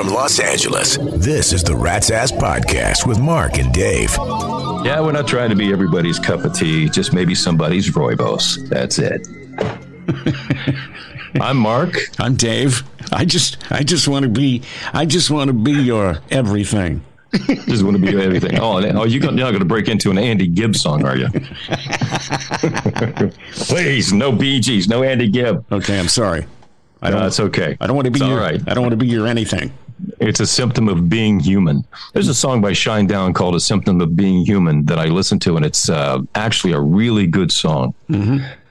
from 0.00 0.08
Los 0.14 0.40
Angeles, 0.40 0.96
this 0.96 1.52
is 1.52 1.62
the 1.62 1.76
Rat's 1.76 2.10
Ass 2.10 2.32
Podcast 2.32 3.06
with 3.06 3.20
Mark 3.20 3.58
and 3.58 3.70
Dave. 3.70 4.08
Yeah, 4.82 4.98
we're 5.02 5.12
not 5.12 5.28
trying 5.28 5.50
to 5.50 5.56
be 5.56 5.74
everybody's 5.74 6.18
cup 6.18 6.42
of 6.42 6.54
tea, 6.54 6.88
just 6.88 7.12
maybe 7.12 7.34
somebody's 7.34 7.90
rooibos. 7.90 8.66
That's 8.70 8.98
it. 8.98 9.28
I'm 11.42 11.58
Mark. 11.58 11.98
I'm 12.18 12.34
Dave. 12.34 12.82
I 13.12 13.26
just 13.26 13.58
I 13.70 13.82
just 13.82 14.08
want 14.08 14.22
to 14.22 14.30
be 14.30 14.62
I 14.94 15.04
just 15.04 15.30
want 15.30 15.48
to 15.48 15.52
be 15.52 15.72
your 15.72 16.16
everything. 16.30 17.04
Just 17.66 17.82
want 17.82 17.94
to 17.98 18.02
be 18.02 18.10
your 18.10 18.22
everything. 18.22 18.58
Oh, 18.58 18.82
oh 18.82 19.04
you 19.04 19.20
got- 19.20 19.34
you're 19.34 19.44
not 19.44 19.50
going 19.50 19.58
to 19.58 19.66
break 19.66 19.88
into 19.88 20.10
an 20.10 20.16
Andy 20.16 20.46
Gibb 20.46 20.76
song, 20.76 21.04
are 21.04 21.18
you? 21.18 21.28
Please, 23.52 24.14
no 24.14 24.32
Bee 24.32 24.60
Gees, 24.60 24.88
no 24.88 25.02
Andy 25.02 25.28
Gibb. 25.28 25.62
Okay, 25.70 26.00
I'm 26.00 26.08
sorry. 26.08 26.46
I 27.02 27.10
No, 27.10 27.18
don't 27.18 27.26
it's 27.26 27.40
okay. 27.40 27.76
I 27.80 27.86
don't 27.86 27.96
want 27.96 28.06
to 28.06 28.10
be 28.10 28.18
It's 28.20 28.28
your 28.28 28.38
right. 28.38 28.60
I 28.66 28.74
don't 28.74 28.82
want 28.82 28.92
to 28.92 28.96
be 28.96 29.06
your 29.06 29.26
anything. 29.26 29.72
It's 30.20 30.40
a 30.40 30.46
symptom 30.46 30.88
of 30.88 31.08
being 31.08 31.40
human. 31.40 31.84
There's 32.12 32.28
a 32.28 32.34
song 32.34 32.60
by 32.60 32.72
Shinedown 32.72 33.34
called 33.34 33.54
"A 33.54 33.60
Symptom 33.60 34.00
of 34.00 34.16
Being 34.16 34.44
Human" 34.44 34.84
that 34.86 34.98
I 34.98 35.06
listen 35.06 35.38
to, 35.40 35.56
and 35.56 35.64
it's 35.64 35.88
uh, 35.90 36.18
actually 36.34 36.72
a 36.72 36.80
really 36.80 37.26
good 37.26 37.50
song. 37.52 37.94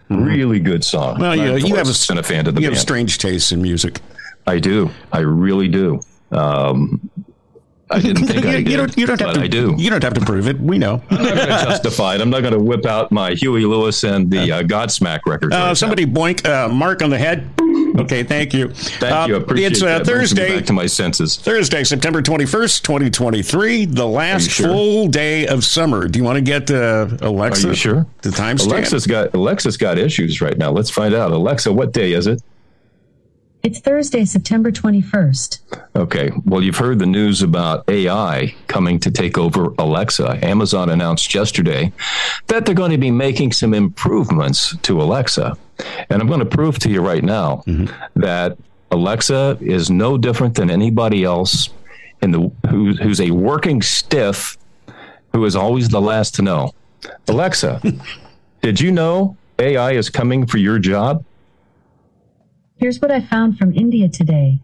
Really 0.09 0.59
good 0.59 0.83
song. 0.83 1.13
Mm-hmm. 1.15 1.21
Well, 1.21 1.31
And 1.33 1.67
you, 1.67 1.75
have 1.75 1.87
a 1.89 1.93
been 2.07 2.17
a 2.17 2.23
fan 2.23 2.47
of 2.47 2.55
the 2.55 2.61
you 2.61 2.69
have 2.69 2.79
strange 2.79 3.17
taste 3.19 3.51
in 3.51 3.61
music. 3.61 3.99
I 4.47 4.57
do. 4.59 4.89
I 5.11 5.19
really 5.19 5.67
do. 5.67 5.99
Um, 6.31 7.09
I 7.91 7.99
didn't 7.99 8.25
think 8.27 8.45
I 8.45 8.57
you, 8.57 8.57
did, 8.63 8.71
you 8.71 8.77
don't 8.77 8.97
you 8.97 9.05
don't 9.07 9.19
have 9.19 9.33
to 9.33 9.41
I 9.41 9.47
do. 9.47 9.75
You 9.77 9.89
don't 9.89 10.03
have 10.03 10.13
to 10.13 10.21
prove 10.21 10.47
it. 10.47 10.59
We 10.59 10.77
know. 10.77 11.01
I'm 11.09 11.17
not 11.23 11.35
going 11.35 11.47
to 11.47 11.65
justify 11.65 12.15
it. 12.15 12.21
I'm 12.21 12.29
not 12.29 12.41
going 12.41 12.53
to 12.53 12.59
whip 12.59 12.85
out 12.85 13.11
my 13.11 13.31
Huey 13.33 13.65
Lewis 13.65 14.03
and 14.03 14.29
the 14.29 14.51
uh, 14.51 14.61
Godsmack 14.63 15.21
records. 15.25 15.53
right 15.55 15.61
Uh, 15.61 15.65
now. 15.67 15.73
somebody 15.73 16.05
boink 16.05 16.45
uh, 16.47 16.69
Mark 16.69 17.01
on 17.01 17.09
the 17.09 17.17
head. 17.17 17.49
Okay, 17.99 18.23
thank 18.23 18.53
you. 18.53 18.69
Thank 18.69 19.27
you. 19.27 19.35
Uh, 19.35 19.39
appreciate 19.39 19.71
it's 19.73 19.81
uh. 19.81 20.03
Thursday. 20.03 20.57
Back 20.57 20.65
to 20.67 20.73
my 20.73 20.85
senses. 20.85 21.35
Thursday, 21.37 21.83
September 21.83 22.21
21st, 22.21 22.81
2023, 22.81 23.85
the 23.85 24.05
last 24.05 24.49
sure? 24.49 24.67
full 24.67 25.07
day 25.07 25.47
of 25.47 25.63
summer. 25.63 26.07
Do 26.07 26.17
you 26.17 26.23
want 26.23 26.37
to 26.37 26.41
get 26.41 26.71
uh, 26.71 27.07
Alexa? 27.21 27.67
Are 27.67 27.69
you 27.71 27.75
sure? 27.75 28.07
The 28.21 28.29
timestamp? 28.29 28.67
Alexa's 28.67 29.05
got 29.05 29.33
Alexa's 29.33 29.77
got 29.77 29.97
issues 29.97 30.41
right 30.41 30.57
now. 30.57 30.71
Let's 30.71 30.89
find 30.89 31.13
out. 31.13 31.31
Alexa, 31.31 31.73
what 31.73 31.91
day 31.91 32.13
is 32.13 32.27
it? 32.27 32.41
It's 33.61 33.79
Thursday, 33.79 34.23
September 34.23 34.71
21st. 34.71 35.59
Okay. 35.97 36.31
Well, 36.45 36.63
you've 36.63 36.77
heard 36.77 36.99
the 36.99 37.05
news 37.05 37.41
about 37.41 37.83
AI 37.89 38.55
coming 38.67 39.01
to 39.01 39.11
take 39.11 39.37
over 39.37 39.73
Alexa. 39.77 40.39
Amazon 40.45 40.89
announced 40.89 41.35
yesterday 41.35 41.91
that 42.47 42.65
they're 42.65 42.73
going 42.73 42.91
to 42.91 42.97
be 42.97 43.11
making 43.11 43.51
some 43.51 43.73
improvements 43.73 44.77
to 44.77 45.01
Alexa. 45.01 45.57
And 46.09 46.21
I'm 46.21 46.27
going 46.29 46.39
to 46.39 46.45
prove 46.45 46.79
to 46.79 46.89
you 46.89 47.01
right 47.01 47.23
now 47.23 47.63
mm-hmm. 47.67 47.93
that 48.19 48.57
Alexa 48.91 49.57
is 49.59 49.89
no 49.89 50.17
different 50.17 50.55
than 50.55 50.71
anybody 50.71 51.25
else 51.25 51.67
in 52.21 52.31
the 52.31 52.51
who, 52.69 52.93
who's 52.93 53.19
a 53.19 53.31
working 53.31 53.81
stiff 53.81 54.57
who 55.33 55.43
is 55.43 55.57
always 55.57 55.89
the 55.89 56.01
last 56.01 56.33
to 56.35 56.41
know. 56.41 56.73
Alexa, 57.27 57.81
did 58.61 58.79
you 58.79 58.91
know 58.91 59.35
AI 59.59 59.91
is 59.91 60.09
coming 60.09 60.45
for 60.45 60.57
your 60.59 60.79
job? 60.79 61.25
Here's 62.79 63.01
what 63.01 63.11
I 63.11 63.19
found 63.21 63.57
from 63.57 63.73
India 63.73 64.07
today. 64.07 64.59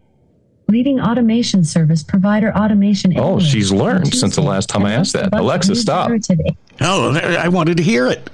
Leading 0.68 1.00
automation 1.00 1.62
service 1.62 2.02
provider 2.02 2.52
Automation. 2.56 3.16
Oh, 3.16 3.22
Analyst 3.24 3.50
she's 3.50 3.70
learned 3.70 4.06
on 4.06 4.12
since 4.12 4.34
the 4.34 4.42
last 4.42 4.68
time 4.68 4.84
I 4.84 4.94
asked 4.94 5.12
that. 5.12 5.28
announced 5.32 5.78
a 5.88 5.92
bunch 5.94 6.30
of 6.30 6.38
Alexa, 6.40 6.54
stop. 6.56 6.60
Oh, 6.80 7.14
I 7.14 7.48
wanted 7.48 7.76
to 7.76 7.82
hear 7.82 8.08
it. 8.08 8.28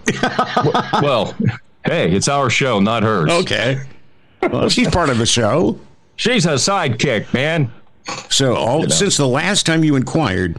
well, 1.03 1.35
hey, 1.85 2.11
it's 2.13 2.29
our 2.29 2.49
show, 2.49 2.81
not 2.81 3.03
hers. 3.03 3.29
Okay. 3.31 3.83
Well, 4.41 4.69
she's 4.69 4.89
part 4.89 5.11
of 5.11 5.19
the 5.19 5.27
show. 5.27 5.79
She's 6.17 6.47
a 6.47 6.55
sidekick, 6.55 7.33
man. 7.35 7.71
So, 8.31 8.55
all, 8.55 8.89
since 8.89 9.17
the 9.17 9.29
last 9.29 9.67
time 9.67 9.85
you 9.85 9.95
inquired, 9.97 10.59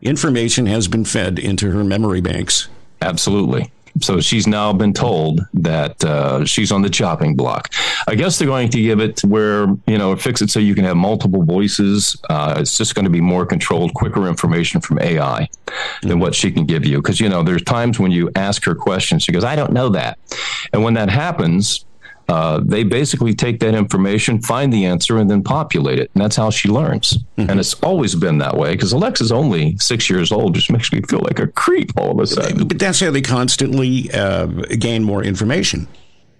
information 0.00 0.66
has 0.66 0.88
been 0.88 1.04
fed 1.04 1.38
into 1.38 1.70
her 1.72 1.84
memory 1.84 2.20
banks. 2.20 2.68
Absolutely. 3.00 3.70
So 4.00 4.20
she's 4.20 4.46
now 4.46 4.72
been 4.72 4.92
told 4.92 5.40
that 5.54 6.02
uh, 6.04 6.44
she's 6.44 6.72
on 6.72 6.82
the 6.82 6.90
chopping 6.90 7.36
block. 7.36 7.72
I 8.08 8.14
guess 8.14 8.38
they're 8.38 8.48
going 8.48 8.70
to 8.70 8.80
give 8.80 9.00
it 9.00 9.22
where, 9.22 9.66
you 9.86 9.98
know, 9.98 10.16
fix 10.16 10.40
it 10.40 10.50
so 10.50 10.60
you 10.60 10.74
can 10.74 10.84
have 10.84 10.96
multiple 10.96 11.44
voices. 11.44 12.16
Uh, 12.30 12.54
it's 12.58 12.78
just 12.78 12.94
going 12.94 13.04
to 13.04 13.10
be 13.10 13.20
more 13.20 13.44
controlled, 13.44 13.94
quicker 13.94 14.26
information 14.26 14.80
from 14.80 14.98
AI 15.00 15.48
than 16.02 16.18
what 16.18 16.34
she 16.34 16.50
can 16.50 16.64
give 16.64 16.86
you. 16.86 16.98
Because, 16.98 17.20
you 17.20 17.28
know, 17.28 17.42
there's 17.42 17.62
times 17.62 17.98
when 17.98 18.10
you 18.10 18.30
ask 18.34 18.64
her 18.64 18.74
questions, 18.74 19.24
she 19.24 19.32
goes, 19.32 19.44
I 19.44 19.56
don't 19.56 19.72
know 19.72 19.90
that. 19.90 20.18
And 20.72 20.82
when 20.82 20.94
that 20.94 21.10
happens, 21.10 21.84
uh, 22.28 22.60
they 22.64 22.84
basically 22.84 23.34
take 23.34 23.60
that 23.60 23.74
information, 23.74 24.40
find 24.40 24.72
the 24.72 24.86
answer, 24.86 25.18
and 25.18 25.30
then 25.30 25.42
populate 25.42 25.98
it. 25.98 26.10
And 26.14 26.22
that's 26.22 26.36
how 26.36 26.50
she 26.50 26.68
learns. 26.68 27.18
And 27.36 27.58
it's 27.58 27.74
always 27.82 28.14
been 28.14 28.38
that 28.38 28.56
way 28.56 28.72
because 28.72 28.92
Alexa's 28.92 29.32
only 29.32 29.76
six 29.78 30.08
years 30.08 30.32
old, 30.32 30.54
just 30.54 30.70
makes 30.70 30.92
me 30.92 31.02
feel 31.02 31.20
like 31.20 31.38
a 31.38 31.48
creep 31.48 31.90
all 31.96 32.12
of 32.12 32.18
a 32.18 32.26
sudden. 32.26 32.68
But 32.68 32.78
that's 32.78 33.00
how 33.00 33.10
they 33.10 33.22
constantly 33.22 34.10
uh, 34.12 34.46
gain 34.78 35.02
more 35.02 35.22
information. 35.24 35.88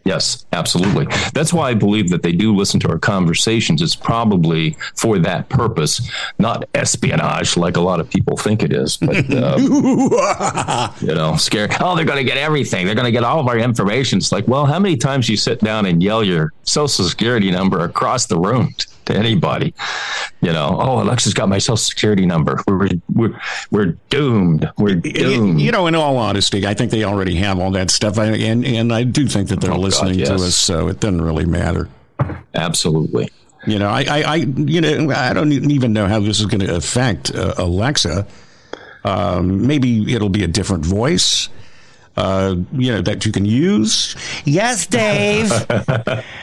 Yes, 0.04 0.46
absolutely. 0.52 1.06
That's 1.32 1.52
why 1.52 1.70
I 1.70 1.74
believe 1.74 2.10
that 2.10 2.22
they 2.22 2.32
do 2.32 2.54
listen 2.54 2.80
to 2.80 2.88
our 2.88 2.98
conversations. 2.98 3.80
It's 3.82 3.94
probably 3.94 4.76
for 4.96 5.18
that 5.20 5.48
purpose, 5.48 6.10
not 6.38 6.68
espionage 6.74 7.56
like 7.56 7.76
a 7.76 7.80
lot 7.80 8.00
of 8.00 8.10
people 8.10 8.36
think 8.36 8.62
it 8.62 8.72
is. 8.72 8.96
But, 8.96 9.30
uh, 9.30 9.56
you 11.00 11.14
know, 11.14 11.36
scare. 11.36 11.68
Oh, 11.80 11.94
they're 11.94 12.04
going 12.04 12.18
to 12.18 12.24
get 12.24 12.36
everything. 12.36 12.86
They're 12.86 12.96
going 12.96 13.04
to 13.04 13.12
get 13.12 13.24
all 13.24 13.38
of 13.38 13.46
our 13.46 13.58
information. 13.58 14.18
It's 14.18 14.32
like, 14.32 14.48
well, 14.48 14.66
how 14.66 14.78
many 14.78 14.96
times 14.96 15.28
you 15.28 15.36
sit 15.36 15.60
down 15.60 15.86
and 15.86 16.02
yell 16.02 16.24
your 16.24 16.52
social 16.64 17.04
security 17.04 17.50
number 17.50 17.84
across 17.84 18.26
the 18.26 18.38
room 18.38 18.74
to 19.06 19.14
anybody? 19.16 19.74
You 20.40 20.52
know, 20.52 20.76
oh, 20.80 21.02
Alexa's 21.02 21.34
got 21.34 21.48
my 21.48 21.58
social 21.58 21.76
security 21.76 22.26
number. 22.26 22.58
We're 22.66 22.88
we're 23.12 23.38
we're 23.70 23.96
doomed. 24.10 24.70
We're 24.78 24.96
You, 24.96 25.00
doomed. 25.12 25.60
you 25.60 25.70
know, 25.72 25.86
in 25.86 25.94
all 25.94 26.16
honesty, 26.16 26.66
I 26.66 26.74
think 26.74 26.90
they 26.90 27.04
already 27.04 27.34
have 27.36 27.58
all 27.58 27.70
that 27.72 27.90
stuff. 27.90 28.18
I, 28.18 28.26
and, 28.26 28.64
and 28.64 28.92
I 28.92 29.04
do 29.04 29.26
think 29.26 29.48
that 29.48 29.60
they're 29.60 29.70
Oh, 29.70 29.74
God, 29.74 29.82
listening 29.82 30.18
to 30.24 30.34
us, 30.34 30.54
so 30.56 30.88
it 30.88 31.00
doesn't 31.00 31.20
really 31.22 31.44
matter. 31.46 31.88
Absolutely. 32.54 33.28
You 33.66 33.78
know, 33.78 33.88
I, 33.88 34.00
I, 34.08 34.22
I 34.26 34.34
you 34.36 34.80
know, 34.80 35.10
I 35.14 35.32
don't 35.32 35.52
even 35.52 35.92
know 35.92 36.06
how 36.06 36.18
this 36.20 36.40
is 36.40 36.46
going 36.46 36.60
to 36.66 36.74
affect 36.74 37.32
uh, 37.34 37.54
Alexa. 37.58 38.26
Um, 39.04 39.66
maybe 39.66 40.12
it'll 40.14 40.28
be 40.28 40.42
a 40.44 40.48
different 40.48 40.84
voice, 40.84 41.48
uh, 42.16 42.56
you 42.72 42.92
know, 42.92 43.00
that 43.00 43.24
you 43.24 43.32
can 43.32 43.44
use. 43.44 44.14
Yes, 44.44 44.86
Dave. 44.98 45.50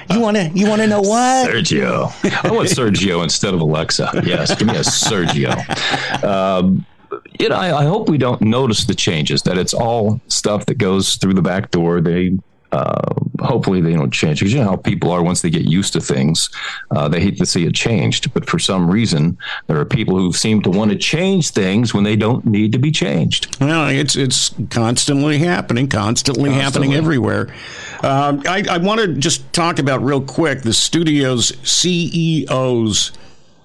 you 0.10 0.20
want 0.20 0.38
to, 0.38 0.50
you 0.54 0.68
want 0.68 0.82
to 0.82 0.88
know 0.88 1.02
what? 1.02 1.50
Sergio. 1.50 2.12
I 2.46 2.52
want 2.52 2.70
Sergio 2.70 3.24
instead 3.24 3.54
of 3.54 3.62
Alexa. 3.62 4.22
Yes, 4.26 4.56
give 4.56 4.68
me 4.68 4.76
a 4.76 4.80
Sergio. 4.82 5.54
Um, 6.24 6.86
you 7.40 7.50
know, 7.50 7.56
I, 7.56 7.80
I 7.80 7.84
hope 7.86 8.10
we 8.10 8.18
don't 8.18 8.42
notice 8.42 8.86
the 8.86 8.96
changes. 8.96 9.44
That 9.44 9.58
it's 9.58 9.74
all 9.74 10.20
stuff 10.28 10.66
that 10.68 10.78
goes 10.78 11.16
through 11.16 11.34
the 11.34 11.42
back 11.42 11.72
door. 11.72 12.02
They 12.02 12.38
uh, 12.72 13.14
hopefully 13.40 13.82
they 13.82 13.94
don't 13.94 14.12
change 14.12 14.40
because 14.40 14.54
you 14.54 14.60
know 14.60 14.70
how 14.70 14.76
people 14.76 15.12
are 15.12 15.24
once 15.24 15.42
they 15.42 15.50
get 15.50 15.64
used 15.64 15.94
to 15.94 16.02
things. 16.02 16.50
Uh, 16.92 17.08
they 17.08 17.20
hate 17.20 17.38
to 17.38 17.46
see 17.46 17.66
it 17.66 17.74
changed, 17.74 18.34
but 18.34 18.48
for 18.48 18.60
some 18.60 18.90
reason, 18.90 19.38
there 19.68 19.80
are 19.80 19.86
people 19.86 20.18
who 20.18 20.32
seem 20.32 20.62
to 20.62 20.70
want 20.70 20.92
to 20.92 20.98
change 20.98 21.50
things 21.50 21.94
when 21.94 22.04
they 22.04 22.16
don't 22.16 22.46
need 22.46 22.72
to 22.72 22.80
be 22.80 22.92
changed. 22.92 23.58
Well, 23.60 23.90
it's 23.90 24.16
it's 24.16 24.54
constantly 24.70 25.40
happening, 25.40 25.88
constantly, 25.88 26.52
happening 26.52 26.94
everywhere. 26.94 27.54
Um, 28.04 28.44
I, 28.48 28.64
I 28.70 28.78
want 28.78 29.02
to 29.02 29.08
just 29.14 29.52
talk 29.54 29.80
about 29.80 30.04
real 30.04 30.22
quick. 30.22 30.62
The 30.62 30.74
studio's 30.74 31.52
CEOs 31.64 33.12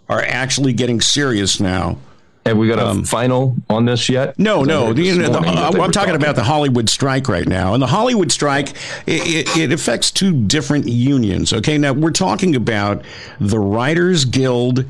are 0.08 0.22
actually 0.22 0.72
getting 0.72 1.00
serious 1.00 1.60
now. 1.60 1.98
Have 2.46 2.58
we 2.58 2.68
got 2.68 2.78
a 2.78 3.02
final 3.04 3.56
on 3.70 3.86
this 3.86 4.08
yet? 4.10 4.28
Um, 4.30 4.34
No, 4.38 4.64
no. 4.64 4.92
The, 4.92 5.10
the, 5.10 5.28
they 5.28 5.48
I'm 5.48 5.72
were 5.78 5.88
talking 5.88 6.14
about 6.14 6.36
the 6.36 6.44
Hollywood 6.44 6.90
strike 6.90 7.26
right 7.26 7.48
now, 7.48 7.72
and 7.72 7.82
the 7.82 7.86
Hollywood 7.86 8.30
strike 8.30 8.70
it, 9.06 9.48
it, 9.48 9.56
it 9.56 9.72
affects 9.72 10.10
two 10.10 10.44
different 10.46 10.86
unions. 10.86 11.54
Okay, 11.54 11.78
now 11.78 11.94
we're 11.94 12.10
talking 12.10 12.54
about 12.54 13.02
the 13.40 13.58
Writers 13.58 14.26
Guild, 14.26 14.84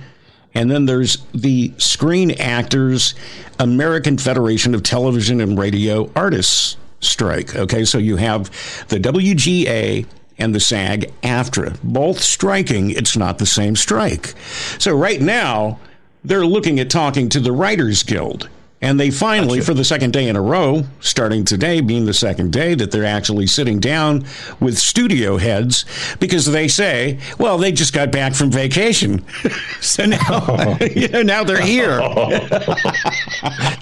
and 0.55 0.69
then 0.69 0.87
there's 0.87 1.19
the 1.32 1.73
Screen 1.79 2.32
Actors 2.40 3.14
American 3.61 4.19
Federation 4.19 4.75
of 4.75 4.82
Television 4.82 5.40
and 5.40 5.56
Radio 5.56 6.11
Artists 6.17 6.76
strike. 6.99 7.55
Okay, 7.55 7.84
so 7.84 7.99
you 7.99 8.17
have 8.17 8.50
the 8.88 8.99
WGA 8.99 10.06
and 10.38 10.52
the 10.52 10.58
SAG 10.61 11.12
AFTRA 11.23 11.79
both 11.84 12.20
striking. 12.20 12.90
It's 12.90 13.17
not 13.17 13.38
the 13.38 13.46
same 13.46 13.76
strike. 13.76 14.34
So 14.79 14.96
right 14.96 15.20
now 15.20 15.79
they're 16.25 16.47
looking 16.47 16.81
at 16.81 16.91
talking 16.91 17.29
to 17.31 17.41
the 17.41 17.53
Writers 17.53 18.03
Guild. 18.03 18.49
And 18.82 19.00
they 19.00 19.11
finally, 19.11 19.62
for 19.62 19.73
the 19.73 19.85
second 19.85 20.12
day 20.12 20.29
in 20.29 20.37
a 20.37 20.43
row, 20.43 20.82
starting 21.00 21.47
today 21.47 21.81
being 21.81 22.05
the 22.05 22.12
second 22.12 22.53
day, 22.53 22.75
that 22.75 22.91
they're 22.91 23.06
actually 23.06 23.47
sitting 23.47 23.81
down 23.81 24.26
with 24.61 24.76
studio 24.76 25.38
heads 25.38 25.87
because 26.21 26.44
they 26.44 26.69
say, 26.69 27.19
well, 27.38 27.56
they 27.56 27.73
just 27.73 27.94
got 27.94 28.12
back 28.12 28.35
from 28.35 28.50
vacation. 28.50 29.25
so 29.81 30.05
now, 30.05 30.76
you 30.94 31.09
know, 31.09 31.23
now 31.23 31.44
they're 31.44 31.62
here. 31.62 31.99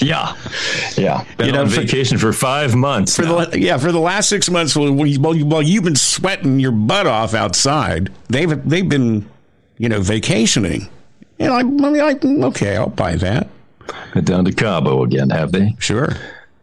Yeah, 0.00 0.36
yeah. 0.96 1.24
Been 1.36 1.46
You 1.46 1.52
know, 1.52 1.60
on 1.62 1.68
for- 1.68 1.80
vacation 1.80 2.18
for 2.18 2.32
five 2.32 2.74
months. 2.74 3.16
For 3.16 3.22
now. 3.22 3.44
the, 3.44 3.60
yeah, 3.60 3.76
for 3.78 3.92
the 3.92 4.00
last 4.00 4.28
six 4.28 4.50
months, 4.50 4.74
while, 4.74 4.92
while, 4.92 5.06
you- 5.36 5.46
while 5.46 5.62
you've 5.62 5.84
been 5.84 5.96
sweating 5.96 6.58
your 6.58 6.72
butt 6.72 7.06
off 7.06 7.34
outside, 7.34 8.10
they've 8.28 8.68
they've 8.68 8.88
been, 8.88 9.28
you 9.78 9.88
know, 9.88 10.00
vacationing 10.00 10.88
And 11.38 11.52
I, 11.52 11.58
I 11.60 11.62
mean, 11.62 12.00
I, 12.00 12.46
okay, 12.48 12.76
I'll 12.76 12.88
buy 12.88 13.16
that. 13.16 13.48
Down 14.24 14.44
to 14.44 14.52
Cabo 14.52 15.02
again, 15.02 15.30
have 15.30 15.52
they? 15.52 15.74
Sure. 15.78 16.10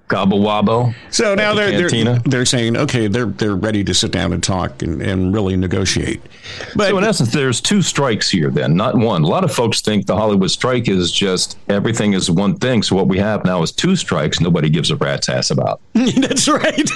Cabo 0.10 0.38
Wabo. 0.38 0.94
So 1.12 1.36
now 1.36 1.54
the 1.54 1.62
they're, 1.62 1.90
they're 1.90 2.20
they're 2.20 2.46
saying, 2.46 2.76
okay, 2.76 3.08
they're 3.08 3.28
they're 3.28 3.56
ready 3.56 3.84
to 3.84 3.94
sit 3.94 4.12
down 4.12 4.34
and 4.34 4.44
talk 4.44 4.82
and, 4.82 5.02
and 5.02 5.34
really 5.34 5.56
negotiate. 5.56 6.22
But 6.76 6.90
So 6.90 6.98
in 6.98 7.04
essence, 7.04 7.32
there's 7.32 7.62
two 7.62 7.82
strikes 7.82 8.30
here. 8.30 8.50
Then, 8.50 8.76
not 8.76 8.96
one. 8.96 9.24
A 9.24 9.28
lot 9.28 9.44
of 9.44 9.54
folks 9.54 9.82
think 9.82 10.08
the 10.08 10.16
Hollywood 10.16 10.50
strike 10.50 10.88
is 10.88 11.12
just 11.12 11.58
everything 11.70 12.14
is 12.14 12.30
one 12.32 12.56
thing. 12.56 12.82
So 12.82 12.96
what 12.96 13.08
we 13.08 13.20
have 13.20 13.46
now 13.46 13.62
is 13.62 13.72
two 13.72 13.96
strikes. 13.96 14.40
Nobody 14.40 14.70
gives 14.70 14.90
a 14.90 14.96
rat's 14.96 15.30
ass 15.30 15.52
about. 15.52 15.80
That's 15.94 16.48
right. 16.48 16.96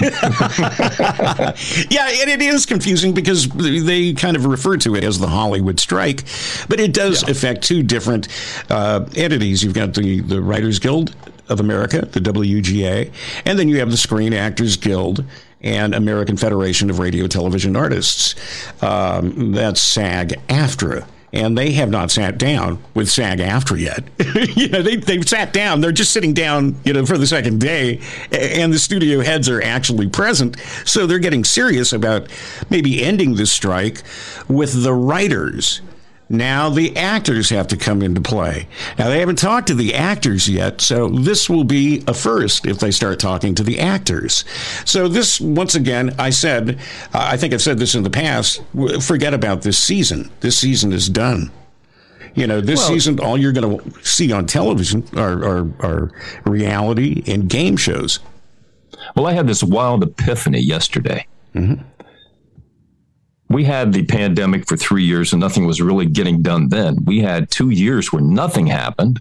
yeah, 1.90 2.08
and 2.08 2.30
it 2.30 2.42
is 2.42 2.66
confusing 2.66 3.14
because 3.14 3.48
they 3.48 4.12
kind 4.12 4.36
of 4.36 4.44
refer 4.44 4.76
to 4.78 4.96
it 4.96 5.04
as 5.04 5.20
the 5.20 5.28
Hollywood 5.28 5.78
strike, 5.78 6.24
but 6.68 6.80
it 6.80 6.92
does 6.92 7.22
affect 7.28 7.62
two 7.62 7.84
different 7.84 8.26
uh, 8.70 9.06
entities. 9.14 9.62
You've 9.62 9.74
got 9.74 9.94
the, 9.94 10.20
the 10.20 10.42
Writers 10.42 10.80
Guild 10.80 11.14
of 11.48 11.60
America, 11.60 12.06
the 12.06 12.20
WGA, 12.20 13.12
and 13.44 13.58
then 13.58 13.68
you 13.68 13.78
have 13.78 13.90
the 13.90 13.96
Screen 13.96 14.32
Actors 14.32 14.76
Guild 14.76 15.24
and 15.64 15.94
American 15.94 16.36
Federation 16.36 16.90
of 16.90 16.98
Radio 16.98 17.26
Television 17.26 17.74
Artists. 17.74 18.34
Um, 18.82 19.52
that's 19.52 19.80
SAG 19.80 20.34
AFTRA. 20.48 21.06
And 21.32 21.58
they 21.58 21.72
have 21.72 21.90
not 21.90 22.12
sat 22.12 22.38
down 22.38 22.78
with 22.94 23.10
SAG 23.10 23.40
AFTRA 23.40 23.80
yet. 23.80 24.04
you 24.56 24.68
know, 24.68 24.82
they, 24.82 24.94
they've 24.96 25.28
sat 25.28 25.52
down. 25.52 25.80
They're 25.80 25.90
just 25.90 26.12
sitting 26.12 26.32
down, 26.32 26.76
you 26.84 26.92
know, 26.92 27.04
for 27.04 27.18
the 27.18 27.26
second 27.26 27.60
day, 27.60 28.00
and 28.30 28.72
the 28.72 28.78
studio 28.78 29.20
heads 29.20 29.48
are 29.48 29.60
actually 29.60 30.08
present. 30.08 30.60
So 30.84 31.08
they're 31.08 31.18
getting 31.18 31.42
serious 31.42 31.92
about 31.92 32.30
maybe 32.70 33.02
ending 33.02 33.34
the 33.34 33.46
strike 33.46 34.02
with 34.46 34.84
the 34.84 34.92
writers. 34.92 35.80
Now 36.28 36.70
the 36.70 36.96
actors 36.96 37.50
have 37.50 37.68
to 37.68 37.76
come 37.76 38.00
into 38.02 38.20
play. 38.20 38.66
Now 38.98 39.08
they 39.08 39.20
haven't 39.20 39.38
talked 39.38 39.66
to 39.68 39.74
the 39.74 39.94
actors 39.94 40.48
yet, 40.48 40.80
so 40.80 41.08
this 41.08 41.50
will 41.50 41.64
be 41.64 42.02
a 42.08 42.14
first 42.14 42.66
if 42.66 42.78
they 42.78 42.90
start 42.90 43.20
talking 43.20 43.54
to 43.56 43.62
the 43.62 43.78
actors. 43.78 44.44
So 44.86 45.06
this, 45.06 45.38
once 45.40 45.74
again, 45.74 46.14
I 46.18 46.30
said, 46.30 46.78
I 47.12 47.36
think 47.36 47.52
I've 47.52 47.60
said 47.62 47.78
this 47.78 47.94
in 47.94 48.02
the 48.04 48.10
past. 48.10 48.62
Forget 49.02 49.34
about 49.34 49.62
this 49.62 49.78
season. 49.78 50.30
This 50.40 50.58
season 50.58 50.92
is 50.92 51.08
done. 51.08 51.50
You 52.34 52.46
know, 52.46 52.60
this 52.60 52.80
Well- 52.80 52.88
season, 52.88 53.20
all 53.20 53.38
you're 53.38 53.52
going 53.52 53.78
to 53.78 54.04
see 54.04 54.32
on 54.32 54.46
television 54.46 55.04
are, 55.16 55.44
are, 55.44 55.68
are 55.80 56.12
reality 56.46 57.22
and 57.26 57.48
game 57.48 57.76
shows. 57.76 58.18
Well, 59.14 59.26
I 59.26 59.32
had 59.34 59.46
this 59.46 59.62
wild 59.62 60.02
epiphany 60.02 60.60
yesterday. 60.60 61.26
Mm-hmm. 61.54 61.82
We 63.48 63.64
had 63.64 63.92
the 63.92 64.04
pandemic 64.04 64.66
for 64.66 64.76
three 64.76 65.04
years 65.04 65.32
and 65.32 65.40
nothing 65.40 65.66
was 65.66 65.80
really 65.80 66.06
getting 66.06 66.42
done 66.42 66.68
then. 66.68 67.04
We 67.04 67.20
had 67.20 67.50
two 67.50 67.70
years 67.70 68.12
where 68.12 68.22
nothing 68.22 68.66
happened. 68.66 69.20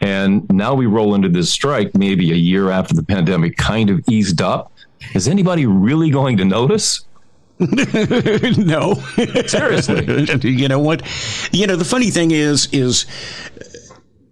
And 0.00 0.48
now 0.48 0.74
we 0.74 0.86
roll 0.86 1.14
into 1.14 1.28
this 1.28 1.50
strike 1.50 1.94
maybe 1.94 2.30
a 2.30 2.36
year 2.36 2.70
after 2.70 2.94
the 2.94 3.02
pandemic 3.02 3.56
kind 3.56 3.90
of 3.90 4.00
eased 4.08 4.40
up. 4.40 4.72
Is 5.14 5.26
anybody 5.26 5.66
really 5.66 6.10
going 6.10 6.36
to 6.36 6.44
notice? 6.44 7.04
no, 7.58 8.94
Seriously. 9.46 10.48
you 10.48 10.68
know 10.68 10.78
what? 10.78 11.02
You 11.50 11.66
know 11.66 11.74
the 11.74 11.84
funny 11.84 12.10
thing 12.10 12.30
is, 12.30 12.68
is 12.72 13.06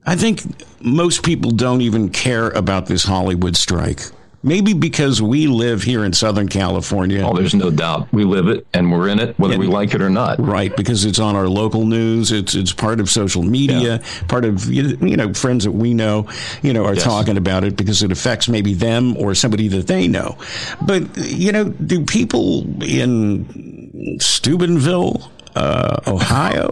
I 0.06 0.14
think 0.14 0.42
most 0.80 1.24
people 1.24 1.50
don't 1.50 1.80
even 1.80 2.10
care 2.10 2.50
about 2.50 2.86
this 2.86 3.02
Hollywood 3.02 3.56
strike. 3.56 4.02
Maybe 4.46 4.74
because 4.74 5.20
we 5.20 5.48
live 5.48 5.82
here 5.82 6.04
in 6.04 6.12
Southern 6.12 6.46
California. 6.48 7.20
Oh, 7.26 7.34
there's 7.34 7.52
no 7.54 7.68
doubt. 7.70 8.06
We 8.12 8.22
live 8.24 8.46
it 8.46 8.64
and 8.72 8.92
we're 8.92 9.08
in 9.08 9.18
it, 9.18 9.36
whether 9.40 9.58
we 9.58 9.66
like 9.66 9.92
it 9.92 10.00
or 10.00 10.08
not. 10.08 10.38
Right, 10.38 10.74
because 10.76 11.04
it's 11.04 11.18
on 11.18 11.34
our 11.34 11.48
local 11.48 11.84
news. 11.84 12.30
It's 12.30 12.54
it's 12.54 12.72
part 12.72 13.00
of 13.00 13.10
social 13.10 13.42
media. 13.42 14.00
Part 14.28 14.44
of 14.44 14.72
you 14.72 14.96
you 15.00 15.16
know 15.16 15.34
friends 15.34 15.64
that 15.64 15.72
we 15.72 15.94
know, 15.94 16.28
you 16.62 16.72
know, 16.72 16.84
are 16.84 16.94
Yes. 16.94 17.02
talking 17.02 17.36
about 17.36 17.64
it 17.64 17.76
because 17.76 18.04
it 18.04 18.12
affects 18.12 18.48
maybe 18.48 18.72
them 18.72 19.16
or 19.16 19.34
somebody 19.34 19.66
that 19.68 19.88
they 19.88 20.06
know. 20.06 20.38
But 20.80 21.02
you 21.16 21.50
know, 21.50 21.64
do 21.64 22.04
people 22.04 22.64
in 22.84 24.18
Steubenville, 24.20 25.28
uh, 25.56 26.00
Ohio, 26.06 26.70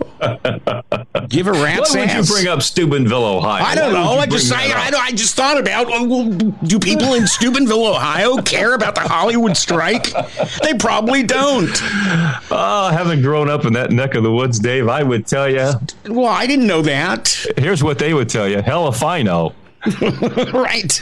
give 1.28 1.46
a 1.46 1.52
Why 1.52 1.64
rat's 1.64 1.94
would 1.94 2.10
you 2.10 2.22
bring 2.25 2.46
up 2.46 2.62
Steubenville, 2.62 3.25
Ohio? 3.25 3.64
I 3.64 3.75
don't 3.75 3.94
Why 3.94 4.04
know. 4.04 4.19
I 4.19 4.26
just 4.26 4.52
I, 4.52 4.66
I, 4.66 4.90
I 4.94 5.10
just 5.12 5.34
thought 5.34 5.58
about 5.58 5.86
well, 5.86 6.28
do 6.28 6.78
people 6.78 7.14
in 7.14 7.26
Steubenville, 7.26 7.86
Ohio, 7.86 8.42
care 8.42 8.75
about 8.75 8.94
the 8.94 9.00
Hollywood 9.00 9.56
strike? 9.56 10.12
They 10.62 10.75
probably 10.75 11.22
don't. 11.22 11.70
Oh, 12.50 12.90
having 12.92 13.22
grown 13.22 13.48
up 13.48 13.64
in 13.64 13.72
that 13.72 13.90
neck 13.90 14.14
of 14.14 14.22
the 14.22 14.32
woods, 14.32 14.58
Dave, 14.58 14.88
I 14.88 15.02
would 15.02 15.26
tell 15.26 15.48
you. 15.48 15.72
Well, 16.08 16.26
I 16.26 16.46
didn't 16.46 16.66
know 16.66 16.82
that. 16.82 17.34
Here's 17.56 17.82
what 17.82 17.98
they 17.98 18.12
would 18.14 18.28
tell 18.28 18.46
you. 18.48 18.60
Hell 18.60 18.88
if 18.88 19.02
I 19.02 19.22
know. 19.22 19.54
right. 20.52 21.00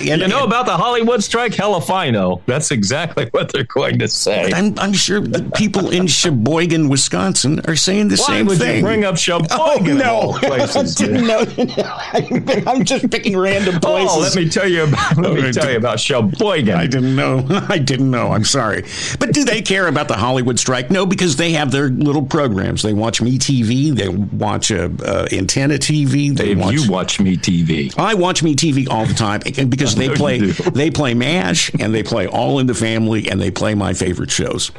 You 0.00 0.16
know 0.28 0.44
about 0.44 0.66
the 0.66 0.76
Hollywood 0.76 1.22
strike? 1.22 1.54
Hell 1.54 1.76
if 1.76 1.90
I 1.90 2.10
know. 2.10 2.40
That's 2.46 2.70
exactly 2.70 3.28
what 3.32 3.52
they're 3.52 3.64
going 3.64 3.98
to 3.98 4.08
say. 4.08 4.50
I'm, 4.52 4.78
I'm 4.78 4.92
sure 4.92 5.20
the 5.20 5.42
people 5.54 5.90
in 5.90 6.06
Sheboygan, 6.06 6.88
Wisconsin 6.88 7.60
are 7.68 7.76
saying 7.76 8.08
the 8.08 8.16
Why 8.16 8.26
same 8.38 8.46
would 8.46 8.58
thing. 8.58 8.76
you 8.78 8.82
bring 8.82 9.04
up 9.04 9.16
Sheboygan? 9.16 10.00
Oh, 10.02 10.32
no. 10.38 10.46
places? 10.48 10.94
Didn't 11.02 11.26
know. 11.26 11.44
I'm 12.66 12.84
just 12.84 13.10
picking 13.10 13.36
random 13.36 13.80
places. 13.80 14.10
Oh, 14.14 14.20
let 14.20 14.34
me 14.36 14.48
tell 14.48 14.68
you 14.68 14.84
about 14.84 15.16
let 15.18 15.32
me 15.34 15.48
Oh, 15.48 15.52
tell 15.52 15.70
you 15.70 15.76
about 15.76 16.00
Sheboygan. 16.00 16.74
I 16.74 16.86
didn't 16.86 17.14
know. 17.16 17.44
I 17.68 17.78
didn't 17.78 18.10
know. 18.10 18.32
I'm 18.32 18.44
sorry. 18.44 18.82
But 19.18 19.32
do 19.32 19.44
they 19.44 19.60
care 19.62 19.88
about 19.88 20.08
the 20.08 20.14
Hollywood 20.16 20.58
strike? 20.58 20.90
No, 20.90 21.04
because 21.06 21.36
they 21.36 21.52
have 21.52 21.70
their 21.70 21.88
little 21.90 22.24
programs. 22.24 22.82
They 22.82 22.92
watch 22.94 23.20
MeTV. 23.20 23.94
They 23.94 24.08
watch 24.08 24.70
uh, 24.72 24.88
uh, 25.04 25.26
Antenna 25.32 25.74
TV. 25.74 26.34
They 26.36 26.46
Dave, 26.46 26.58
watch. 26.60 26.72
you 26.74 26.90
watch 26.90 27.18
MeTV. 27.18 27.98
I 27.98 28.14
watch 28.22 28.42
MeTV 28.42 28.88
all 28.88 29.04
the 29.04 29.14
time 29.14 29.40
because 29.68 29.94
they 29.96 30.08
play 30.14 30.38
they 30.38 30.90
play 30.90 31.14
MASH 31.14 31.72
and 31.78 31.94
they 31.94 32.02
play 32.02 32.26
All 32.26 32.58
in 32.58 32.66
the 32.66 32.74
Family 32.74 33.28
and 33.28 33.40
they 33.40 33.50
play 33.50 33.74
my 33.74 33.92
favorite 33.92 34.30
shows. 34.30 34.70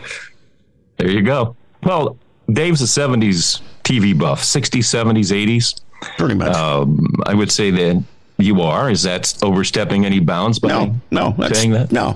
There 0.98 1.10
you 1.10 1.22
go. 1.22 1.56
Well, 1.84 2.18
Dave's 2.52 2.82
a 2.82 2.86
70s 2.86 3.62
TV 3.84 4.18
buff, 4.18 4.42
60s, 4.42 4.80
70s, 4.80 5.32
80s. 5.32 5.82
Pretty 6.18 6.36
much. 6.36 6.56
Um, 6.56 7.06
I 7.26 7.34
would 7.34 7.52
say 7.52 7.72
that 7.72 8.04
you 8.38 8.62
are. 8.62 8.90
Is 8.90 9.04
that 9.04 9.34
overstepping 9.44 10.06
any 10.06 10.20
bounds 10.20 10.60
by 10.60 10.70
no, 10.70 10.96
no, 11.12 11.36
that's, 11.38 11.60
saying 11.60 11.72
that? 11.72 11.92
no. 11.92 12.16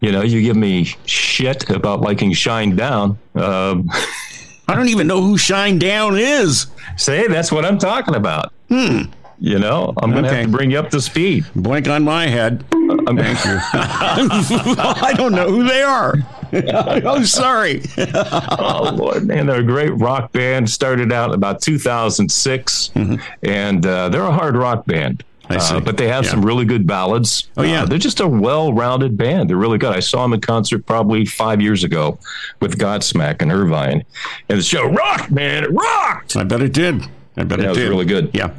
You 0.00 0.10
know, 0.10 0.22
you 0.22 0.42
give 0.42 0.56
me 0.56 0.84
shit 1.06 1.70
about 1.70 2.00
liking 2.00 2.32
Shinedown. 2.32 3.16
Um, 3.36 3.88
I 4.68 4.74
don't 4.74 4.88
even 4.88 5.06
know 5.06 5.22
who 5.22 5.36
Shinedown 5.36 6.18
is. 6.18 6.66
say 6.96 7.28
that's 7.28 7.52
what 7.52 7.64
I'm 7.64 7.78
talking 7.78 8.16
about. 8.16 8.52
You 9.38 9.58
know, 9.58 9.92
I'm 9.96 10.10
going 10.12 10.22
to. 10.24 10.28
Okay. 10.28 10.38
have 10.42 10.46
to 10.46 10.52
bring 10.52 10.70
you 10.70 10.78
up 10.78 10.90
to 10.90 11.00
speed. 11.00 11.44
Blank 11.56 11.88
on 11.88 12.04
my 12.04 12.26
head. 12.26 12.64
I'm, 12.72 13.16
Thank 13.16 13.44
you. 13.44 13.58
I 13.72 15.14
don't 15.16 15.32
know 15.32 15.48
who 15.50 15.64
they 15.64 15.82
are. 15.82 16.14
I'm 16.52 17.24
sorry. 17.24 17.82
oh 18.14 18.92
Lord, 18.94 19.26
man, 19.26 19.46
they're 19.46 19.60
a 19.60 19.64
great 19.64 19.90
rock 19.98 20.32
band. 20.32 20.68
Started 20.70 21.10
out 21.12 21.32
about 21.34 21.62
2006, 21.62 22.90
and 23.42 23.86
uh, 23.86 24.08
they're 24.10 24.22
a 24.22 24.32
hard 24.32 24.56
rock 24.56 24.84
band. 24.86 25.24
Mm-hmm. 25.44 25.52
I 25.54 25.58
see. 25.58 25.74
Uh, 25.76 25.80
but 25.80 25.96
they 25.96 26.08
have 26.08 26.24
Yeah. 26.24 26.30
some 26.30 26.44
really 26.44 26.64
good 26.64 26.86
ballads. 26.86 27.48
Oh, 27.56 27.62
yeah. 27.62 27.82
Uh, 27.82 27.86
they're 27.86 27.98
just 27.98 28.20
a 28.20 28.28
well-rounded 28.28 29.16
band. 29.16 29.50
They're 29.50 29.56
really 29.56 29.78
good. 29.78 29.94
I 29.94 30.00
saw 30.00 30.22
them 30.22 30.34
in 30.34 30.40
concert 30.40 30.86
probably 30.86 31.24
five 31.24 31.60
years 31.60 31.82
ago 31.84 32.18
with 32.60 32.78
Godsmack 32.78 33.42
in 33.42 33.50
Irvine, 33.50 34.04
and 34.48 34.58
the 34.58 34.62
show 34.62 34.86
rocked, 34.88 35.30
man. 35.32 35.64
It 35.64 35.72
rocked. 35.72 36.36
I 36.36 36.44
bet 36.44 36.62
it 36.62 36.72
did. 36.72 37.02
I 37.36 37.42
bet 37.44 37.58
Yeah, 37.58 37.64
it 37.64 37.66
it 37.66 37.68
was 37.70 37.78
did. 37.78 37.88
really 37.88 38.04
good. 38.04 38.30
Yeah. 38.34 38.50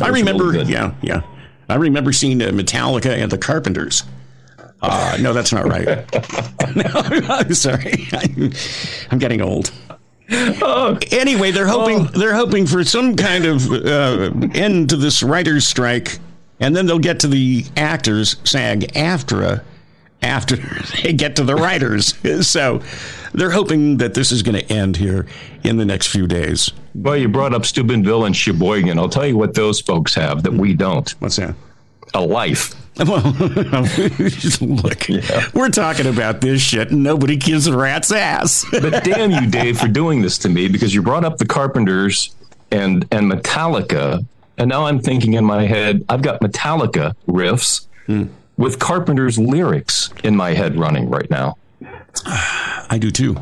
I 0.00 0.08
remember. 0.08 0.56
yeah, 0.62 0.94
yeah. 1.02 1.22
I 1.68 1.76
remember 1.76 2.12
seeing 2.12 2.42
uh, 2.42 2.46
Metallica 2.48 3.10
and 3.10 3.30
the 3.30 3.38
Carpenters. 3.38 4.04
Uh, 4.82 5.16
no, 5.20 5.32
that's 5.32 5.52
not 5.52 5.64
right. 5.64 5.86
no, 6.76 6.84
I'm 7.28 7.54
sorry. 7.54 8.06
I'm 9.10 9.18
getting 9.18 9.40
old. 9.40 9.72
Oh. 10.30 10.98
Anyway, 11.10 11.50
they're 11.50 11.66
hoping 11.66 12.06
they're 12.18 12.34
hoping 12.34 12.66
for 12.66 12.84
some 12.84 13.14
kind 13.16 13.44
of 13.44 13.70
uh, 13.70 14.30
end 14.54 14.90
to 14.90 14.96
this 14.96 15.22
writers' 15.22 15.66
strike, 15.66 16.18
and 16.60 16.74
then 16.74 16.86
they'll 16.86 16.98
get 16.98 17.20
to 17.20 17.28
the 17.28 17.64
actors 17.76 18.36
SAG 18.44 18.96
after 20.24 20.56
they 21.02 21.12
get 21.12 21.36
to 21.36 21.44
the 21.44 21.54
writers. 21.54 22.14
So 22.44 22.82
they're 23.32 23.50
hoping 23.50 23.98
that 23.98 24.14
this 24.14 24.30
is 24.30 24.42
going 24.42 24.56
to 24.56 24.72
end 24.72 24.96
here 24.96 25.26
in 25.62 25.76
the 25.76 25.84
next 25.84 26.08
few 26.08 26.26
days. 26.26 26.70
Well, 26.94 27.16
you 27.16 27.28
brought 27.28 27.54
up 27.54 27.64
Steubenville 27.64 28.24
and 28.24 28.36
Sheboygan. 28.36 28.98
I'll 28.98 29.08
tell 29.08 29.26
you 29.26 29.36
what 29.36 29.54
those 29.54 29.80
folks 29.80 30.14
have 30.14 30.42
that 30.42 30.52
we 30.52 30.74
don't: 30.74 31.10
What's 31.20 31.36
that? 31.36 31.54
a 32.14 32.20
life. 32.20 32.74
Well, 32.96 33.22
look, 34.60 35.08
we're 35.52 35.68
talking 35.68 36.06
about 36.06 36.40
this 36.40 36.62
shit, 36.62 36.92
and 36.92 37.02
nobody 37.02 37.34
gives 37.34 37.66
a 37.66 37.76
rat's 37.76 38.12
ass. 38.12 38.64
But 38.70 39.02
damn 39.02 39.32
you, 39.32 39.50
Dave, 39.50 39.80
for 39.80 39.88
doing 39.88 40.22
this 40.22 40.38
to 40.38 40.48
me 40.48 40.68
because 40.68 40.94
you 40.94 41.02
brought 41.02 41.24
up 41.24 41.38
the 41.38 41.44
Carpenters 41.44 42.32
and 42.70 43.04
and 43.10 43.28
Metallica, 43.32 44.24
and 44.58 44.68
now 44.68 44.86
I'm 44.86 45.00
thinking 45.00 45.32
in 45.32 45.44
my 45.44 45.66
head, 45.66 46.04
I've 46.08 46.22
got 46.22 46.40
Metallica 46.40 47.16
riffs 47.26 47.88
hmm. 48.06 48.26
With 48.56 48.78
Carpenter's 48.78 49.38
lyrics 49.38 50.10
in 50.22 50.36
my 50.36 50.54
head 50.54 50.76
running 50.76 51.08
right 51.08 51.30
now. 51.30 51.56
I 52.24 52.98
do 53.00 53.10
too. 53.10 53.36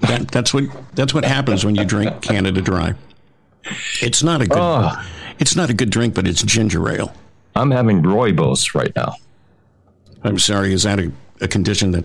That, 0.00 0.28
that's 0.28 0.52
what 0.52 0.64
that's 0.94 1.14
what 1.14 1.24
happens 1.24 1.64
when 1.64 1.74
you 1.74 1.84
drink 1.84 2.20
Canada 2.20 2.60
Dry. 2.60 2.94
It's 4.02 4.22
not 4.22 4.42
a 4.42 4.46
good. 4.46 4.58
Oh. 4.58 4.92
It's 5.38 5.54
not 5.54 5.70
a 5.70 5.74
good 5.74 5.90
drink, 5.90 6.14
but 6.14 6.26
it's 6.26 6.42
ginger 6.42 6.88
ale. 6.90 7.14
I'm 7.54 7.70
having 7.70 8.02
rooibos 8.02 8.74
right 8.74 8.94
now. 8.96 9.14
I'm 10.24 10.38
sorry. 10.38 10.72
Is 10.72 10.82
that 10.82 10.98
a, 10.98 11.12
a 11.40 11.48
condition 11.48 11.92
that 11.92 12.04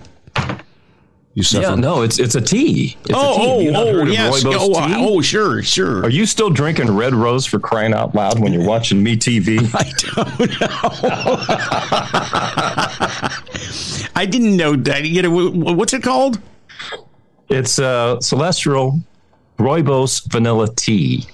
you 1.33 1.41
suffer? 1.41 1.69
Yeah, 1.69 1.75
no, 1.75 2.03
it's 2.03 2.19
it's 2.19 2.35
a 2.35 2.41
tea. 2.41 2.95
It's 3.01 3.09
a 3.09 3.11
tea. 3.11 3.15
Oh, 3.15 3.71
oh, 3.73 3.99
oh, 3.99 4.01
of 4.03 4.09
yes. 4.09 4.43
Oh, 4.45 4.51
tea? 4.87 4.95
oh, 4.97 5.21
sure, 5.21 5.63
sure. 5.63 6.03
Are 6.03 6.09
you 6.09 6.27
still 6.27 6.51
drinking 6.51 6.95
Red 6.95 7.15
Rose 7.15 7.45
for 7.45 7.59
crying 7.59 7.93
out 7.93 8.13
loud 8.13 8.39
when 8.39 8.53
you're 8.53 8.67
watching 8.67 9.03
MeTV? 9.03 9.73
I 9.73 9.83
don't 10.13 10.39
know. 10.61 10.67
I 14.15 14.25
didn't 14.27 14.55
know 14.57 14.75
that. 14.75 15.05
You 15.05 15.23
know, 15.23 15.49
what's 15.73 15.93
it 15.93 16.03
called? 16.03 16.39
It's 17.49 17.79
uh, 17.79 18.19
Celestial 18.21 18.99
Rooibos 19.57 20.31
Vanilla 20.31 20.67
Tea. 20.75 21.25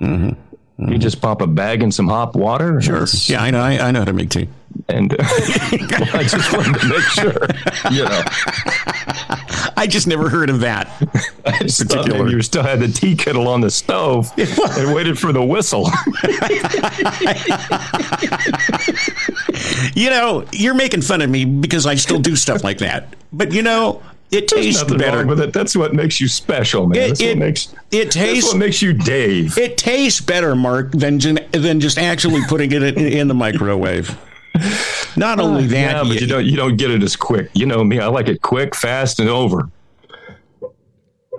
You 0.00 0.98
just 0.98 1.20
pop 1.20 1.40
a 1.40 1.46
bag 1.46 1.82
in 1.82 1.92
some 1.92 2.08
hot 2.08 2.34
water. 2.34 2.80
Sure. 2.80 3.06
Yeah, 3.26 3.42
I 3.42 3.50
know. 3.50 3.60
I, 3.60 3.78
I 3.78 3.90
know 3.90 4.00
how 4.00 4.04
to 4.06 4.12
make 4.12 4.30
tea. 4.30 4.48
And 4.88 5.12
uh, 5.12 5.16
I 5.22 6.26
just 6.28 6.52
wanted 6.52 6.78
to 6.80 6.88
make 6.88 7.02
sure, 7.02 7.46
you 7.90 8.04
know, 8.04 8.22
I 9.76 9.86
just 9.88 10.06
never 10.06 10.28
heard 10.28 10.50
of 10.50 10.60
that. 10.60 10.88
I 11.46 11.58
just 11.60 11.88
Particular. 11.88 12.28
you 12.28 12.42
still 12.42 12.62
had 12.62 12.80
the 12.80 12.88
tea 12.88 13.16
kettle 13.16 13.48
on 13.48 13.60
the 13.60 13.70
stove 13.70 14.30
and 14.38 14.94
waited 14.94 15.18
for 15.18 15.32
the 15.32 15.42
whistle. 15.42 15.88
You 19.94 20.10
know, 20.10 20.44
you're 20.52 20.74
making 20.74 21.02
fun 21.02 21.22
of 21.22 21.30
me 21.30 21.44
because 21.44 21.86
I 21.86 21.94
still 21.94 22.18
do 22.18 22.34
stuff 22.36 22.64
like 22.64 22.78
that. 22.78 23.14
But 23.32 23.52
you 23.52 23.62
know, 23.62 24.02
it 24.30 24.48
tastes 24.48 24.82
better. 24.82 25.24
with 25.26 25.40
it. 25.40 25.52
That's 25.52 25.76
what 25.76 25.94
makes 25.94 26.20
you 26.20 26.26
special, 26.28 26.86
man. 26.88 26.98
It- 26.98 27.08
that's 27.08 27.20
it- 27.20 27.28
what 27.28 27.38
makes 27.38 27.74
it 27.92 28.10
tastes- 28.10 28.48
what 28.52 28.58
makes 28.58 28.82
you 28.82 28.92
Dave. 28.92 29.56
It 29.56 29.76
tastes 29.78 30.20
better, 30.20 30.56
Mark, 30.56 30.90
than 30.92 31.18
than 31.52 31.80
just 31.80 31.98
actually 31.98 32.42
putting 32.48 32.72
it 32.72 32.82
in, 32.82 32.98
in 32.98 33.28
the 33.28 33.34
microwave. 33.34 34.18
Not 35.16 35.40
only 35.40 35.66
that, 35.68 35.96
yeah, 35.96 36.02
but 36.02 36.20
you 36.20 36.26
don't 36.26 36.44
you 36.44 36.56
don't 36.56 36.76
get 36.76 36.90
it 36.90 37.02
as 37.02 37.16
quick. 37.16 37.50
You 37.54 37.66
know 37.66 37.82
me. 37.84 38.00
I 38.00 38.06
like 38.06 38.28
it 38.28 38.42
quick, 38.42 38.74
fast, 38.74 39.18
and 39.20 39.28
over. 39.28 39.68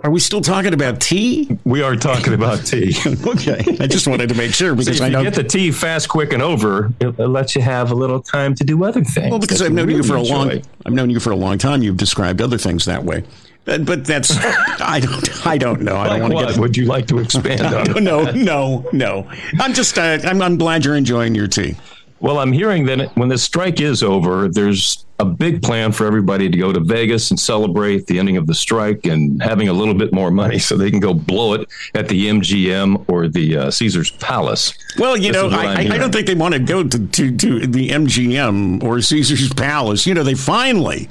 are 0.03 0.12
we 0.12 0.19
still 0.19 0.41
talking 0.41 0.74
about 0.74 1.00
tea? 1.01 1.57
We 1.63 1.81
are 1.81 1.95
talking 1.95 2.34
about 2.34 2.65
tea. 2.65 2.93
Okay, 3.27 3.63
I 3.79 3.88
just 3.88 4.07
wanted 4.07 4.29
to 4.29 4.36
make 4.36 4.53
sure 4.53 4.74
because 4.75 4.88
if 5.00 5.01
I 5.01 5.07
you 5.07 5.13
know. 5.13 5.24
get 5.24 5.34
the 5.34 5.43
tea 5.43 5.72
fast, 5.72 6.10
quick, 6.10 6.31
and 6.34 6.41
over, 6.41 6.91
it, 7.00 7.17
it 7.19 7.27
lets 7.27 7.55
you 7.55 7.62
have 7.62 7.91
a 7.91 7.95
little 7.95 8.22
time 8.22 8.53
to 8.55 8.63
do 8.63 8.84
other 8.84 9.03
things. 9.03 9.29
well, 9.31 9.39
because 9.39 9.62
I've 9.62 9.72
known 9.72 9.89
you 9.89 9.98
really 9.98 10.07
for 10.07 10.15
a 10.17 10.22
long. 10.22 10.51
enjoy. 10.51 10.63
I've 10.86 10.93
known 10.93 11.10
you 11.10 11.19
for 11.19 11.31
a 11.31 11.36
long 11.36 11.57
time. 11.57 11.81
You've 11.84 11.98
described 11.98 12.41
other 12.41 12.57
things 12.57 12.86
that 12.86 13.03
way, 13.03 13.24
but, 13.65 14.05
that's 14.05 14.31
I 14.81 15.00
don't. 15.00 15.48
I 15.48 15.57
don't 15.57 15.81
know. 15.81 15.95
I 15.98 16.07
don't 16.07 16.22
Like 16.22 16.34
want 16.34 16.48
to 16.48 16.53
get. 16.53 16.62
Would 16.62 16.77
you 16.77 16.86
like 16.86 17.07
to 17.07 17.19
expand 17.19 17.62
on? 17.95 18.03
No, 18.03 18.24
no, 18.31 18.88
no. 18.93 19.29
I'm 19.60 19.74
just. 19.74 19.98
Uh, 19.98 20.19
I'm, 20.24 20.41
I'm 20.41 20.57
glad 20.57 20.86
you're 20.86 20.95
enjoying 20.98 21.34
your 21.34 21.48
tea. 21.48 21.75
Well, 22.22 22.39
I'm 22.39 22.53
hearing 22.53 22.86
that 22.86 23.15
when 23.17 23.29
the 23.29 23.38
strike 23.38 23.81
is 23.81 24.01
over, 24.01 24.48
there's 24.48 25.05
a 25.19 25.25
big 25.25 25.62
plan 25.62 25.91
for 25.91 26.05
everybody 26.05 26.50
to 26.50 26.57
go 26.57 26.72
to 26.74 26.79
Vegas 26.79 27.29
and 27.29 27.39
celebrate 27.39 28.07
the 28.07 28.19
ending 28.19 28.38
of 28.38 28.48
the 28.48 28.53
strike 28.53 29.05
and 29.05 29.41
having 29.41 29.69
a 29.69 29.74
little 29.74 29.93
bit 29.93 30.13
more 30.13 30.31
money 30.31 30.57
so 30.57 30.75
they 30.75 30.89
can 30.89 31.00
go 31.00 31.13
blow 31.13 31.53
it 31.53 31.67
at 31.93 32.07
the 32.07 32.27
MGM 32.27 33.05
or 33.07 33.27
the 33.27 33.57
uh, 33.57 33.72
Caesar's 33.72 34.12
Palace. 34.12 34.74
Well, 34.98 35.15
you 35.17 35.31
This 35.31 35.41
know, 35.41 35.57
I, 35.57 35.74
I, 35.74 35.98
don't 35.98 36.12
think 36.12 36.27
they 36.27 36.36
want 36.36 36.53
to 36.53 36.60
go 36.60 36.84
to, 36.84 37.07
to, 37.07 37.36
to 37.36 37.67
the 37.67 37.89
MGM 37.89 38.84
or 38.84 39.01
Caesar's 39.01 39.53
Palace. 39.53 40.05
You 40.05 40.13
know, 40.13 40.24
they 40.24 40.34
finally, 40.34 41.10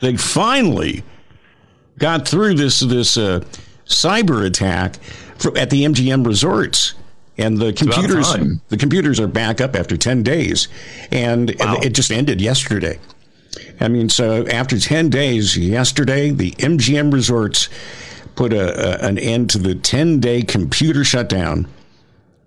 they 0.00 0.16
finally 0.16 1.04
got 1.98 2.26
through 2.26 2.54
this 2.54 2.80
this 2.80 3.16
uh, 3.16 3.44
cyber 3.86 4.44
attack 4.44 4.96
for, 5.38 5.56
at 5.56 5.70
the 5.70 5.84
MGM 5.84 6.26
resorts. 6.26 6.94
And 7.36 7.58
the 7.58 7.72
computers, 7.72 8.32
the 8.68 8.76
computers 8.76 9.18
are 9.18 9.26
back 9.26 9.60
up 9.60 9.74
after 9.74 9.96
ten 9.96 10.22
days, 10.22 10.68
and 11.10 11.50
it 11.82 11.90
just 11.94 12.10
ended 12.12 12.40
yesterday. 12.40 12.98
I 13.80 13.88
mean, 13.88 14.08
so 14.08 14.46
after 14.46 14.78
10 14.78 15.10
days, 15.10 15.56
yesterday, 15.56 16.30
the 16.30 16.52
MGM 16.52 17.12
resorts 17.12 17.68
put 18.34 18.52
a, 18.52 19.04
a, 19.04 19.08
an 19.08 19.18
end 19.18 19.50
to 19.50 19.58
the 19.58 19.74
10 19.74 20.20
day 20.20 20.42
computer 20.42 21.04
shutdown 21.04 21.68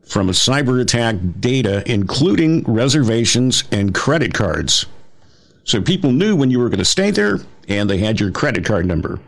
from 0.06 0.30
a 0.30 0.34
cyber 0.34 0.82
attack 0.82 1.16
data, 1.40 1.84
including 1.90 2.64
reservations 2.64 3.64
and 3.72 3.94
credit 3.94 4.34
cards. 4.34 4.86
So 5.64 5.82
people 5.82 6.12
knew 6.12 6.36
when 6.36 6.50
you 6.50 6.60
were 6.60 6.70
going 6.70 6.80
to 6.80 6.86
stay 6.86 7.12
there 7.12 7.40
and 7.68 7.90
they 7.90 7.98
had 7.98 8.20
your 8.20 8.32
credit 8.32 8.64
card 8.64 8.86
number. 8.86 9.20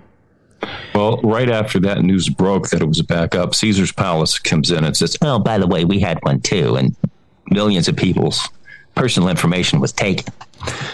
Well, 0.94 1.20
right 1.24 1.50
after 1.50 1.80
that 1.82 2.02
news 2.02 2.30
broke 2.30 2.70
that 2.70 2.82
it 2.82 2.88
was 2.88 3.02
back 3.02 3.36
up, 3.36 3.56
Caesar's 3.56 3.92
Palace 3.92 4.38
comes 4.40 4.72
in 4.72 4.84
and 4.84 4.96
says, 4.96 5.18
"Oh, 5.22 5.40
by 5.40 5.58
the 5.58 5.68
way, 5.68 5.86
we 5.86 6.00
had 6.00 6.20
one 6.24 6.42
too, 6.42 6.76
and 6.76 6.96
millions 7.50 7.88
of 7.88 7.96
people's 7.96 8.48
personal 8.96 9.30
information 9.30 9.80
was 9.80 9.92
taken." 9.94 10.34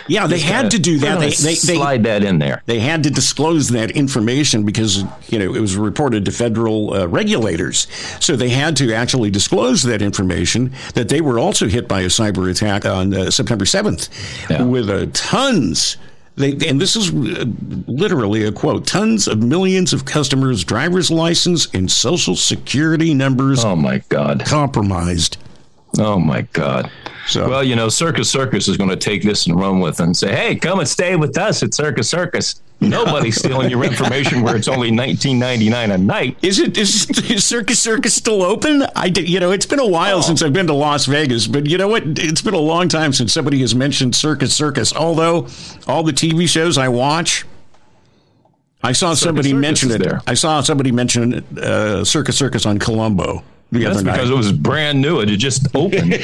Yeah, 0.07 0.27
they 0.27 0.38
had 0.38 0.69
to 0.72 0.79
do 0.79 1.00
that. 1.00 1.19
They, 1.19 1.29
they, 1.31 1.55
they, 1.55 1.55
slide 1.55 2.03
that 2.03 2.24
in 2.24 2.38
there. 2.38 2.62
they 2.67 2.79
had 2.79 3.01
to 3.03 3.10
disclose 3.10 3.69
that 3.69 3.89
information 3.91 4.63
because 4.63 5.03
you 5.29 5.39
know 5.39 5.55
it 5.55 5.60
was 5.60 5.75
reported 5.75 6.24
to 6.25 6.31
federal 6.31 6.93
uh, 6.93 7.07
regulators. 7.07 7.88
So 8.19 8.36
they 8.36 8.50
had 8.50 8.75
to 8.77 8.93
actually 8.93 9.31
disclose 9.31 9.81
that 9.84 10.03
information 10.03 10.72
that 10.93 11.10
they 11.10 11.19
were 11.19 11.39
also 11.39 11.67
hit 11.67 11.88
by 11.88 12.01
a 12.01 12.07
cyber 12.07 12.51
attack 12.51 12.86
on 12.86 13.12
uh, 13.15 13.31
September 13.31 13.65
seventh 13.65 14.07
Yeah. 14.51 14.62
with 14.63 14.88
uh, 14.88 15.07
tons. 15.13 15.98
They, 16.38 16.51
and 16.68 16.82
this 16.82 16.96
is 16.98 17.13
uh, 17.13 17.46
literally 17.88 18.44
a 18.44 18.51
quote: 18.51 18.86
tons 18.86 19.27
of 19.27 19.42
millions 19.42 19.94
of 19.94 20.06
customers' 20.06 20.63
driver's 20.63 21.10
license 21.10 21.68
and 21.74 21.89
social 21.89 22.36
security 22.36 23.13
numbers 23.13 23.63
Oh 23.63 23.75
my 23.75 24.00
God! 24.10 24.46
compromised. 24.46 25.38
Oh 25.98 26.20
my 26.20 26.42
God! 26.54 26.92
So- 27.27 27.50
well, 27.50 27.63
you 27.63 27.75
know, 27.75 27.89
Circus 27.89 28.29
Circus 28.29 28.67
is 28.67 28.77
going 28.77 28.89
to 28.91 28.96
take 28.96 29.24
this 29.24 29.48
and 29.48 29.60
run 29.60 29.79
with 29.79 30.00
it 30.00 30.03
and 30.03 30.15
say, 30.15 30.36
"Hey, 30.36 30.55
come 30.55 30.79
and 30.79 30.88
stay 30.88 31.15
with 31.15 31.38
us 31.38 31.63
at 31.63 31.74
Circus 31.74 32.10
Circus. 32.10 32.62
Nobody's 32.82 33.38
stealing 33.38 33.70
your 33.70 33.84
information 33.84 34.41
where 34.44 34.55
it's 34.55 34.67
only 34.67 34.91
19.99 34.91 35.91
a 35.91 35.98
night." 35.98 36.38
Is 36.44 36.60
it 36.60 36.77
is, 36.77 37.10
is 37.32 37.44
Circus 37.44 37.79
Circus 37.79 38.13
still 38.13 38.44
open? 38.44 38.86
I 38.96 39.10
did, 39.10 39.27
you 39.27 39.39
know 39.39 39.51
it's 39.51 39.65
been 39.65 39.79
a 39.79 39.88
while 39.88 40.22
since 40.22 40.41
I've 40.44 40.53
been 40.53 40.67
to 40.67 40.74
Las 40.74 41.05
Vegas, 41.08 41.48
but 41.48 41.65
you 41.65 41.77
know 41.77 41.88
what? 41.88 42.03
It's 42.05 42.41
been 42.41 42.53
a 42.53 42.58
long 42.60 42.89
time 42.89 43.12
since 43.12 43.34
somebody 43.34 43.60
has 43.62 43.74
mentioned 43.74 44.13
Circus 44.15 44.53
Circus. 44.55 44.94
Although 44.94 45.48
all 45.88 46.03
the 46.03 46.13
TV 46.13 46.48
shows 46.48 46.77
I 46.77 46.89
watch, 46.89 47.44
I 48.84 48.91
saw 48.91 49.15
somebody 49.15 49.50
Circus 49.50 49.62
mention 49.62 49.91
it. 49.91 50.00
there. 50.03 50.22
I 50.27 50.36
saw 50.36 50.62
somebody 50.62 50.91
mention 50.91 51.44
uh, 51.58 52.03
Circus 52.03 52.38
Circus 52.38 52.65
on 52.67 52.77
Columbo 52.77 53.44
the 53.75 53.86
That's 53.86 54.03
because 54.03 54.29
it 54.29 54.36
was 54.36 54.51
brand 54.51 55.01
new. 55.01 55.20
It 55.20 55.29
had 55.29 55.39
just 55.39 55.67
opened. 55.75 56.12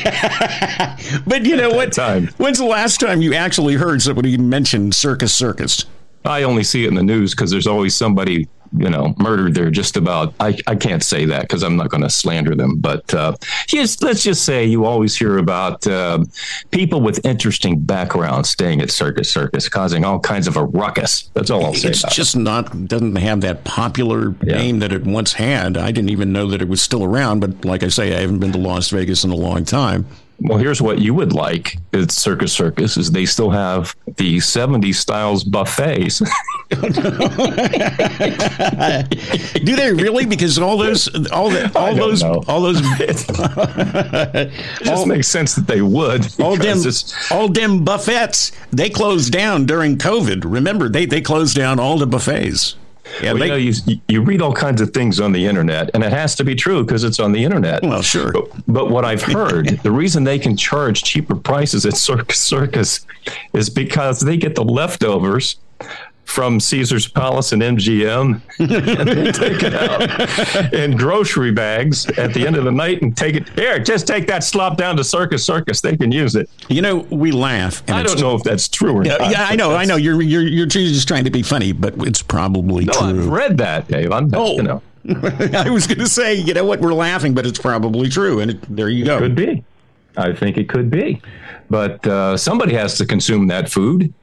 but 1.28 1.46
you 1.46 1.56
know 1.56 1.70
what? 1.70 1.94
time. 1.94 2.28
When's 2.38 2.58
the 2.58 2.66
last 2.66 3.00
time 3.00 3.22
you 3.22 3.34
actually 3.34 3.76
heard 3.76 4.02
somebody 4.02 4.38
mention 4.38 4.92
Circus 4.92 5.34
Circus? 5.34 5.86
I 6.26 6.44
only 6.44 6.64
see 6.64 6.86
it 6.86 6.88
in 6.88 6.96
the 6.96 7.04
news 7.04 7.34
because 7.34 7.52
there's 7.52 7.68
always 7.68 7.96
somebody, 7.96 8.48
you 8.78 8.90
know, 8.90 9.14
murdered 9.18 9.54
there 9.54 9.70
just 9.70 9.98
about. 9.98 10.34
I, 10.40 10.58
I 10.68 10.76
can't 10.76 11.04
say 11.04 11.26
that 11.26 11.42
because 11.44 11.64
I'm 11.64 11.76
not 11.76 11.90
going 11.90 12.04
to 12.04 12.10
slander 12.10 12.56
them. 12.56 12.78
But 12.78 13.14
uh, 13.14 13.36
let's 13.74 14.24
just 14.24 14.44
say 14.46 14.66
you 14.66 14.86
always 14.86 15.16
hear 15.16 15.38
about 15.38 15.86
uh, 15.88 16.24
people 16.72 17.02
with 17.02 17.26
interesting 17.26 17.80
backgrounds 17.80 18.50
staying 18.50 18.82
at 18.82 18.92
Circus 18.92 19.30
Circus, 19.30 19.68
causing 19.70 20.06
all 20.06 20.20
kinds 20.20 20.48
of 20.48 20.56
a 20.58 20.64
ruckus. 20.64 21.30
That's 21.34 21.50
all 21.50 21.66
I'll 21.66 21.74
say 21.74 21.90
It's 21.90 22.04
just 22.16 22.36
not 22.36 22.88
doesn't 22.88 23.16
have 23.18 23.42
that 23.42 23.64
popular 23.64 24.36
Yeah. 24.44 24.58
name 24.58 24.80
that 24.80 24.92
it 24.94 25.04
once 25.04 25.34
had. 25.34 25.78
I 25.78 25.92
didn't 25.92 26.10
even 26.10 26.32
know 26.32 26.48
that 26.48 26.62
it 26.62 26.68
was 26.68 26.82
still 26.82 27.04
around. 27.04 27.40
But 27.42 27.66
like 27.66 27.84
I 27.84 27.88
say, 27.90 28.16
I 28.16 28.22
haven't 28.22 28.40
been 28.40 28.52
to 28.54 28.58
Las 28.58 28.90
Vegas 28.90 29.24
in 29.24 29.32
a 29.32 29.36
long 29.36 29.66
time. 29.66 30.06
Well, 30.44 30.58
here's 30.58 30.82
what 30.82 31.00
you 31.00 31.14
would 31.14 31.34
like 31.34 31.78
at 31.94 32.10
Circus 32.12 32.52
Circus 32.52 32.98
is 32.98 33.12
they 33.12 33.26
still 33.26 33.52
have 33.52 33.96
the 34.18 34.38
70s 34.38 34.96
styles 34.96 35.44
buffets. 35.44 36.20
Do 39.64 39.76
they 39.76 39.94
really? 39.94 40.26
Because 40.26 40.58
all 40.58 40.78
those, 40.78 41.08
all 41.32 41.52
the, 41.52 41.72
all 41.76 41.94
those, 41.94 42.24
know. 42.24 42.44
all 42.48 42.62
those, 42.62 42.80
it 43.00 44.52
just 44.84 45.06
makes 45.06 45.28
sense 45.28 45.54
that 45.56 45.68
they 45.68 45.82
would. 45.82 46.26
all 46.42 46.56
them, 46.56 46.80
all 47.30 47.48
them 47.48 47.84
buffets. 47.84 48.52
They 48.72 48.90
closed 48.90 49.32
down 49.32 49.68
during 49.68 49.98
COVID. 49.98 50.44
Remember, 50.46 50.90
they 50.90 51.06
they 51.06 51.22
closed 51.22 51.56
down 51.56 51.80
all 51.80 52.00
the 52.00 52.08
buffets. 52.08 52.78
Yeah, 53.22 53.34
Well, 53.34 53.40
they, 53.40 53.60
you 53.60 53.72
know, 53.72 53.78
you, 53.86 54.02
you 54.08 54.22
read 54.22 54.42
all 54.42 54.54
kinds 54.54 54.82
of 54.82 54.92
things 54.92 55.20
on 55.20 55.32
the 55.32 55.46
internet, 55.46 55.92
and 55.94 56.04
it 56.04 56.12
has 56.12 56.36
to 56.36 56.44
be 56.44 56.56
true 56.56 56.84
because 56.84 57.04
it's 57.04 57.20
on 57.20 57.32
the 57.32 57.44
internet. 57.44 57.84
Well, 57.84 58.02
sure. 58.02 58.32
But, 58.32 58.50
but 58.68 58.90
what 58.90 59.06
I've 59.06 59.24
heard, 59.24 59.68
the 59.84 59.92
reason 59.92 60.24
they 60.24 60.40
can 60.40 60.56
charge 60.56 61.04
cheaper 61.04 61.36
prices 61.36 61.86
at 61.86 61.96
Circus 61.98 62.40
Circus 62.40 63.06
is 63.54 63.70
because 63.70 64.22
they 64.22 64.38
get 64.38 64.56
the 64.56 64.64
leftovers 64.64 65.58
from 66.26 66.60
Caesar's 66.62 67.08
Palace 67.10 67.52
and 67.52 67.62
MGM, 67.62 68.42
and 68.60 69.10
they 69.10 69.32
take 69.34 69.64
it 69.64 69.74
out 69.74 70.74
in 70.74 70.96
grocery 70.96 71.52
bags 71.52 72.06
at 72.18 72.34
the 72.34 72.48
end 72.48 72.56
of 72.56 72.64
the 72.64 72.72
night 72.72 73.02
and 73.02 73.18
take 73.18 73.36
it. 73.36 73.50
Here, 73.50 73.80
just 73.80 74.08
take 74.08 74.28
that 74.28 74.44
slop 74.44 74.78
down 74.78 74.96
to 74.98 75.04
Circus 75.04 75.44
Circus. 75.44 75.82
They 75.82 75.98
can 75.98 76.12
use 76.12 76.36
it. 76.36 76.50
you 76.70 76.82
know, 76.82 77.00
we 77.10 77.32
laugh. 77.32 77.84
I 77.90 78.02
don't 78.04 78.20
know 78.22 78.34
if 78.36 78.44
that's 78.44 78.70
true 78.70 78.94
or 78.94 79.06
Yeah, 79.06 79.18
not. 79.18 79.32
yeah, 79.32 79.46
I 79.50 79.56
know, 79.58 79.76
I 79.76 79.84
know. 79.84 79.98
You're 79.98 80.22
you're 80.22 80.44
you're 80.44 80.66
just 80.68 81.08
trying 81.08 81.26
to 81.26 81.32
be 81.32 81.44
funny, 81.44 81.74
but 81.74 81.96
it's 82.08 82.22
probably 82.22 82.86
No, 82.86 82.94
I've 83.00 83.28
read 83.28 83.58
that, 83.58 83.88
Dave. 83.90 84.12
I'm, 84.14 84.30
Oh, 84.34 84.56
you 84.56 84.64
know. 84.64 84.82
I 85.54 85.70
was 85.70 85.88
going 85.88 85.98
to 86.00 86.08
say, 86.08 86.36
you 86.36 86.54
know 86.54 86.64
what, 86.64 86.80
we're 86.80 86.94
laughing, 86.94 87.34
but 87.34 87.46
it's 87.46 87.58
probably 87.60 88.08
true, 88.08 88.40
and 88.40 88.52
it, 88.52 88.76
there 88.76 88.88
you 88.90 89.04
go. 89.04 89.18
Could 89.20 89.36
be. 89.36 89.64
I 90.16 90.32
think 90.34 90.58
it 90.58 90.70
could 90.70 90.90
be, 90.92 91.22
but 91.70 92.06
uh, 92.06 92.38
somebody 92.38 92.74
has 92.76 92.98
to 93.00 93.06
consume 93.06 93.48
that 93.48 93.70
food. 93.70 94.14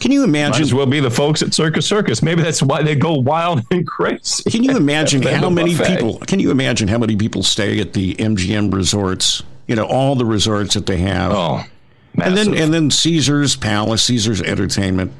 Can 0.00 0.12
you 0.12 0.20
Might 0.20 0.28
imagine? 0.28 0.62
as 0.62 0.72
well 0.72 0.86
be 0.86 1.00
the 1.00 1.10
folks 1.10 1.42
at 1.42 1.52
Circus 1.52 1.86
Circus. 1.86 2.22
Maybe 2.22 2.42
that's 2.42 2.62
why 2.62 2.82
they 2.82 2.94
go 2.94 3.14
wild 3.14 3.62
and 3.70 3.86
crazy. 3.86 4.48
Can 4.50 4.62
you 4.64 4.76
imagine 4.76 5.22
how 5.24 5.50
many 5.50 5.76
buffet. 5.76 5.96
people? 5.96 6.18
Can 6.20 6.40
you 6.40 6.50
imagine 6.50 6.88
how 6.88 6.98
many 6.98 7.16
people 7.16 7.42
stay 7.42 7.80
at 7.80 7.92
the 7.92 8.14
MGM 8.14 8.72
resorts? 8.72 9.42
You 9.66 9.76
know, 9.76 9.84
all 9.84 10.14
the 10.14 10.24
resorts 10.24 10.74
that 10.74 10.86
they 10.86 10.98
have, 10.98 11.32
Oh, 11.32 11.62
and 12.22 12.36
then 12.36 12.54
and 12.54 12.72
then 12.72 12.90
Caesar's 12.90 13.54
Palace, 13.56 14.02
Caesar's 14.04 14.40
Entertainment. 14.40 15.12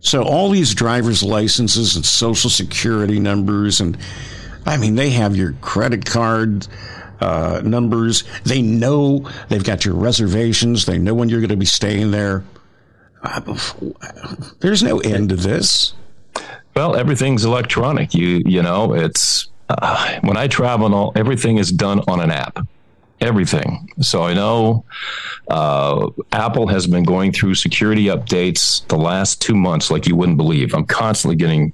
So 0.00 0.22
all 0.22 0.50
these 0.50 0.74
driver's 0.74 1.22
licenses 1.22 1.96
and 1.96 2.04
social 2.04 2.48
security 2.50 3.18
numbers, 3.20 3.80
and 3.80 3.98
I 4.64 4.76
mean, 4.78 4.94
they 4.94 5.10
have 5.10 5.36
your 5.36 5.52
credit 5.60 6.06
card 6.06 6.66
uh, 7.20 7.60
numbers. 7.64 8.24
They 8.44 8.62
know 8.62 9.30
they've 9.48 9.64
got 9.64 9.84
your 9.84 9.94
reservations. 9.94 10.86
They 10.86 10.98
know 10.98 11.14
when 11.14 11.28
you're 11.28 11.40
going 11.40 11.50
to 11.50 11.56
be 11.56 11.66
staying 11.66 12.10
there. 12.10 12.44
There's 14.60 14.82
no 14.82 14.98
end 15.00 15.30
to 15.30 15.36
this. 15.36 15.94
Well, 16.76 16.96
everything's 16.96 17.44
electronic. 17.44 18.14
You 18.14 18.42
you 18.44 18.62
know, 18.62 18.94
it's 18.94 19.48
uh, 19.68 20.20
when 20.22 20.36
I 20.36 20.48
travel, 20.48 21.12
everything 21.16 21.58
is 21.58 21.70
done 21.70 22.00
on 22.08 22.20
an 22.20 22.30
app. 22.30 22.66
Everything. 23.20 23.88
So 24.00 24.22
I 24.22 24.34
know 24.34 24.84
uh, 25.48 26.10
Apple 26.32 26.66
has 26.66 26.86
been 26.86 27.04
going 27.04 27.32
through 27.32 27.54
security 27.54 28.06
updates 28.06 28.86
the 28.88 28.96
last 28.96 29.40
two 29.40 29.54
months, 29.54 29.90
like 29.90 30.06
you 30.06 30.16
wouldn't 30.16 30.36
believe. 30.36 30.74
I'm 30.74 30.84
constantly 30.84 31.36
getting 31.36 31.72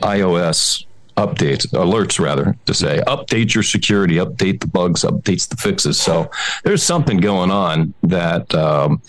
iOS 0.00 0.84
updates, 1.16 1.66
alerts 1.68 2.22
rather, 2.22 2.54
to 2.66 2.74
say 2.74 3.00
update 3.06 3.54
your 3.54 3.62
security, 3.62 4.16
update 4.16 4.60
the 4.60 4.66
bugs, 4.66 5.02
updates 5.02 5.48
the 5.48 5.56
fixes. 5.56 5.98
So 5.98 6.30
there's 6.64 6.82
something 6.82 7.18
going 7.18 7.50
on 7.50 7.94
that. 8.02 8.54
Um, 8.54 9.00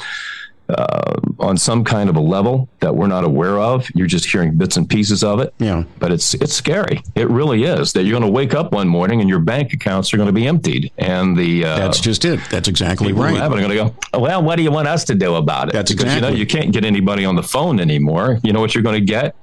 uh, 0.69 1.13
on 1.39 1.55
some 1.57 1.83
kind 1.83 2.09
of 2.09 2.15
a 2.15 2.19
level 2.19 2.67
that 2.81 2.95
we're 2.95 3.07
not 3.07 3.23
aware 3.23 3.57
of. 3.59 3.87
You're 3.95 4.07
just 4.07 4.25
hearing 4.25 4.55
bits 4.57 4.75
and 4.77 4.89
pieces 4.89 5.23
of 5.23 5.39
it. 5.39 5.53
Yeah. 5.59 5.83
But 5.99 6.11
it's 6.11 6.33
it's 6.35 6.53
scary. 6.53 7.01
It 7.15 7.29
really 7.29 7.63
is 7.63 7.93
that 7.93 8.03
you're 8.03 8.19
going 8.19 8.29
to 8.29 8.35
wake 8.35 8.53
up 8.53 8.71
one 8.73 8.87
morning 8.87 9.21
and 9.21 9.29
your 9.29 9.39
bank 9.39 9.73
accounts 9.73 10.13
are 10.13 10.17
going 10.17 10.27
to 10.27 10.33
be 10.33 10.45
emptied, 10.47 10.91
and 10.97 11.37
the 11.37 11.63
uh, 11.65 11.77
That's 11.77 11.99
just 11.99 12.25
it. 12.25 12.39
That's 12.49 12.67
exactly 12.67 13.13
who 13.13 13.21
right. 13.23 13.35
have 13.37 13.51
it 13.51 13.55
are 13.55 13.61
going 13.61 13.69
to 13.69 13.95
go. 14.11 14.19
Well, 14.19 14.43
what 14.43 14.57
do 14.57 14.63
you 14.63 14.71
want 14.71 14.87
us 14.87 15.03
to 15.05 15.15
do 15.15 15.35
about 15.35 15.69
it? 15.69 15.73
That's 15.73 15.91
because 15.93 16.13
you 16.15 16.21
know 16.21 16.29
you 16.29 16.45
can't 16.45 16.71
get 16.73 16.83
anybody 16.85 17.23
on 17.25 17.35
the 17.35 17.43
phone 17.43 17.79
anymore. 17.79 18.39
You 18.43 18.51
know 18.53 18.59
what 18.59 18.75
you're 18.75 18.83
going 18.83 18.99
to 18.99 19.05
get? 19.05 19.35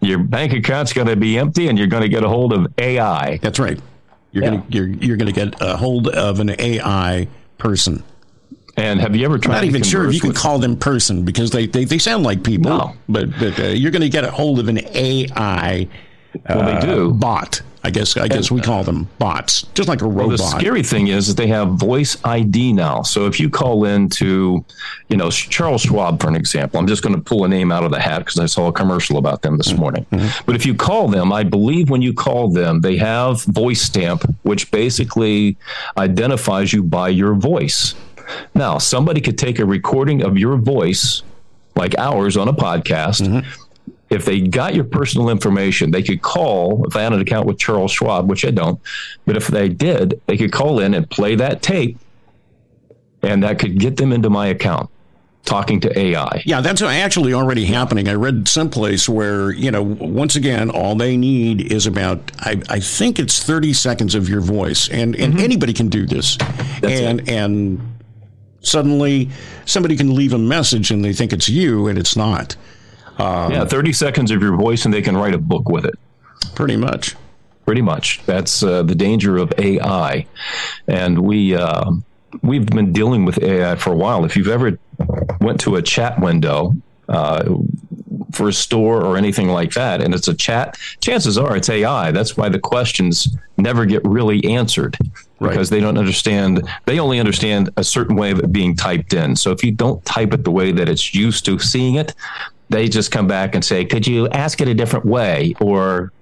Your 0.00 0.18
bank 0.18 0.52
account's 0.52 0.92
going 0.92 1.08
to 1.08 1.16
be 1.16 1.38
empty, 1.38 1.68
and 1.68 1.78
you're 1.78 1.86
going 1.88 2.02
to 2.02 2.08
get 2.08 2.22
a 2.24 2.28
hold 2.28 2.52
of 2.52 2.66
AI. 2.78 3.38
That's 3.38 3.58
right. 3.58 3.80
You're 4.32 4.44
Yeah. 4.44 4.50
gonna 4.50 4.64
you're 4.68 4.88
you're 4.88 5.16
gonna 5.16 5.30
get 5.32 5.54
a 5.60 5.76
hold 5.76 6.08
of 6.08 6.40
an 6.40 6.56
AI 6.60 7.28
person. 7.56 8.02
And 8.76 9.00
have 9.00 9.14
you 9.14 9.24
ever 9.24 9.38
tried? 9.38 9.54
I'm 9.54 9.56
not 9.56 9.60
to 9.62 9.66
even 9.68 9.82
sure 9.82 10.06
if 10.08 10.14
you 10.14 10.20
can 10.20 10.32
call 10.32 10.58
them 10.58 10.76
person 10.76 11.24
because 11.24 11.50
they 11.50 11.66
they, 11.66 11.84
they 11.84 11.98
sound 11.98 12.24
like 12.24 12.42
people. 12.42 12.70
No. 12.70 12.96
But 13.08 13.30
but 13.38 13.58
uh, 13.58 13.66
you're 13.68 13.92
going 13.92 14.02
to 14.02 14.08
get 14.08 14.24
a 14.24 14.30
hold 14.30 14.58
of 14.58 14.68
an 14.68 14.78
AI 14.78 15.88
Well, 16.48 16.80
they 16.80 16.86
do. 16.86 17.10
Uh, 17.10 17.12
bot. 17.12 17.62
I 17.84 17.90
guess 17.90 18.16
I 18.16 18.28
guess 18.28 18.50
we 18.50 18.60
uh, 18.60 18.64
call 18.64 18.82
them 18.82 19.08
bots, 19.18 19.62
just 19.74 19.90
like 19.90 20.00
a 20.00 20.08
Well, 20.08 20.30
robot. 20.30 20.38
the 20.38 20.58
scary 20.58 20.82
thing 20.82 21.08
is 21.08 21.28
that 21.28 21.36
they 21.36 21.48
have 21.48 21.72
voice 21.72 22.16
ID 22.24 22.72
now. 22.72 23.02
So 23.02 23.26
if 23.26 23.38
you 23.38 23.50
call 23.50 23.84
in 23.84 24.08
to, 24.10 24.64
you 25.10 25.16
know, 25.18 25.30
Charles 25.30 25.82
Schwab, 25.82 26.18
for 26.18 26.28
an 26.28 26.34
example, 26.34 26.80
I'm 26.80 26.86
just 26.86 27.02
going 27.02 27.14
to 27.14 27.20
pull 27.20 27.44
a 27.44 27.48
name 27.48 27.70
out 27.70 27.84
of 27.84 27.90
the 27.90 28.00
hat 28.00 28.20
because 28.20 28.38
I 28.38 28.46
saw 28.46 28.68
a 28.68 28.72
commercial 28.72 29.18
about 29.18 29.42
them 29.42 29.58
this 29.58 29.68
mm-hmm. 29.68 29.80
morning. 29.80 30.06
Mm-hmm. 30.12 30.44
But 30.46 30.56
if 30.56 30.64
you 30.64 30.74
call 30.74 31.08
them, 31.08 31.30
I 31.30 31.44
believe 31.44 31.90
when 31.90 32.00
you 32.00 32.14
call 32.14 32.50
them, 32.50 32.80
they 32.80 32.96
have 32.96 33.44
voice 33.44 33.82
stamp, 33.82 34.24
which 34.44 34.70
basically 34.70 35.58
identifies 35.98 36.72
you 36.72 36.82
by 36.82 37.10
your 37.10 37.34
voice. 37.34 37.94
Now, 38.54 38.78
somebody 38.78 39.20
could 39.20 39.38
take 39.38 39.58
a 39.58 39.64
recording 39.64 40.22
of 40.22 40.38
your 40.38 40.56
voice, 40.56 41.22
like 41.76 41.96
ours 41.98 42.36
on 42.36 42.48
a 42.48 42.52
podcast. 42.52 43.22
Mm-hmm. 43.22 43.48
If 44.10 44.24
they 44.24 44.40
got 44.40 44.74
your 44.74 44.84
personal 44.84 45.28
information, 45.28 45.90
they 45.90 46.02
could 46.02 46.22
call. 46.22 46.86
If 46.86 46.94
I 46.94 47.02
had 47.02 47.12
an 47.12 47.20
account 47.20 47.46
with 47.46 47.58
Charles 47.58 47.90
Schwab, 47.90 48.28
which 48.28 48.44
I 48.44 48.50
don't, 48.50 48.80
but 49.26 49.36
if 49.36 49.48
they 49.48 49.68
did, 49.68 50.20
they 50.26 50.36
could 50.36 50.52
call 50.52 50.78
in 50.78 50.94
and 50.94 51.08
play 51.08 51.34
that 51.36 51.62
tape, 51.62 51.98
and 53.22 53.42
that 53.42 53.58
could 53.58 53.78
get 53.78 53.96
them 53.96 54.12
into 54.12 54.30
my 54.30 54.48
account 54.48 54.90
talking 55.44 55.78
to 55.80 55.98
AI. 55.98 56.42
Yeah, 56.46 56.60
that's 56.60 56.82
actually 56.82 57.34
already 57.34 57.64
happening. 57.66 58.08
I 58.08 58.14
read 58.14 58.48
someplace 58.48 59.08
where, 59.08 59.52
you 59.52 59.70
know, 59.70 59.82
once 59.82 60.36
again, 60.36 60.70
all 60.70 60.94
they 60.94 61.16
need 61.16 61.72
is 61.72 61.86
about, 61.86 62.32
I, 62.40 62.60
I 62.68 62.80
think 62.80 63.18
it's 63.18 63.42
30 63.42 63.72
seconds 63.74 64.14
of 64.14 64.28
your 64.28 64.40
voice. 64.40 64.88
And, 64.88 65.14
and 65.16 65.34
mm-hmm. 65.34 65.44
anybody 65.44 65.72
can 65.72 65.88
do 65.88 66.06
this. 66.06 66.38
and, 66.82 67.28
and 67.28 67.93
suddenly 68.66 69.30
somebody 69.64 69.96
can 69.96 70.14
leave 70.14 70.32
a 70.32 70.38
message 70.38 70.90
and 70.90 71.04
they 71.04 71.12
think 71.12 71.32
it's 71.32 71.48
you 71.48 71.86
and 71.86 71.98
it's 71.98 72.16
not, 72.16 72.56
yeah, 73.18 73.64
30 73.64 73.92
seconds 73.92 74.30
of 74.30 74.42
your 74.42 74.56
voice, 74.56 74.84
and 74.84 74.92
they 74.92 75.02
can 75.02 75.16
write 75.16 75.34
a 75.34 75.38
book 75.38 75.68
with 75.68 75.84
it. 75.84 75.94
pretty 76.54 76.76
much. 76.76 77.14
Pretty 77.64 77.82
much. 77.82 78.20
That's 78.26 78.62
uh, 78.62 78.82
the 78.82 78.94
danger 78.94 79.38
of 79.38 79.52
AI, 79.58 80.26
and 80.86 81.18
we 81.20 81.54
uh, 81.54 81.90
we've 82.42 82.66
been 82.66 82.92
dealing 82.92 83.24
with 83.24 83.42
AI 83.42 83.76
for 83.76 83.92
a 83.92 83.96
while. 83.96 84.24
If 84.26 84.36
you've 84.36 84.48
ever 84.48 84.78
went 85.40 85.60
to 85.60 85.76
a 85.76 85.82
chat 85.82 86.20
window 86.20 86.74
uh, 87.08 87.54
for 88.34 88.48
a 88.48 88.52
store 88.52 89.04
or 89.04 89.16
anything 89.16 89.48
like 89.48 89.72
that, 89.74 90.00
and 90.00 90.14
it's 90.14 90.28
a 90.28 90.34
chat, 90.34 90.76
chances 91.00 91.38
are 91.38 91.56
it's 91.56 91.68
AI. 91.68 92.10
That's 92.10 92.36
why 92.36 92.48
the 92.48 92.58
questions 92.58 93.36
never 93.56 93.86
get 93.86 94.04
really 94.04 94.44
answered 94.44 94.96
because 95.40 95.70
they 95.70 95.80
don't 95.80 95.98
understand. 95.98 96.68
They 96.86 96.98
only 96.98 97.20
understand 97.20 97.70
a 97.76 97.84
certain 97.84 98.16
way 98.16 98.30
of 98.30 98.38
it 98.38 98.52
being 98.52 98.76
typed 98.76 99.12
in. 99.12 99.36
So 99.36 99.50
if 99.50 99.62
you 99.62 99.72
don't 99.72 100.04
type 100.04 100.32
it 100.32 100.44
the 100.44 100.50
way 100.50 100.72
that 100.72 100.88
it's 100.88 101.14
used 101.14 101.44
to 101.46 101.58
seeing 101.58 101.96
it, 101.96 102.14
they 102.70 102.88
just 102.88 103.10
come 103.10 103.26
back 103.26 103.54
and 103.54 103.64
say, 103.64 103.84
"Could 103.84 104.06
you 104.06 104.28
ask 104.30 104.60
it 104.60 104.68
a 104.68 104.74
different 104.74 105.04
way?" 105.04 105.54
or 105.60 106.12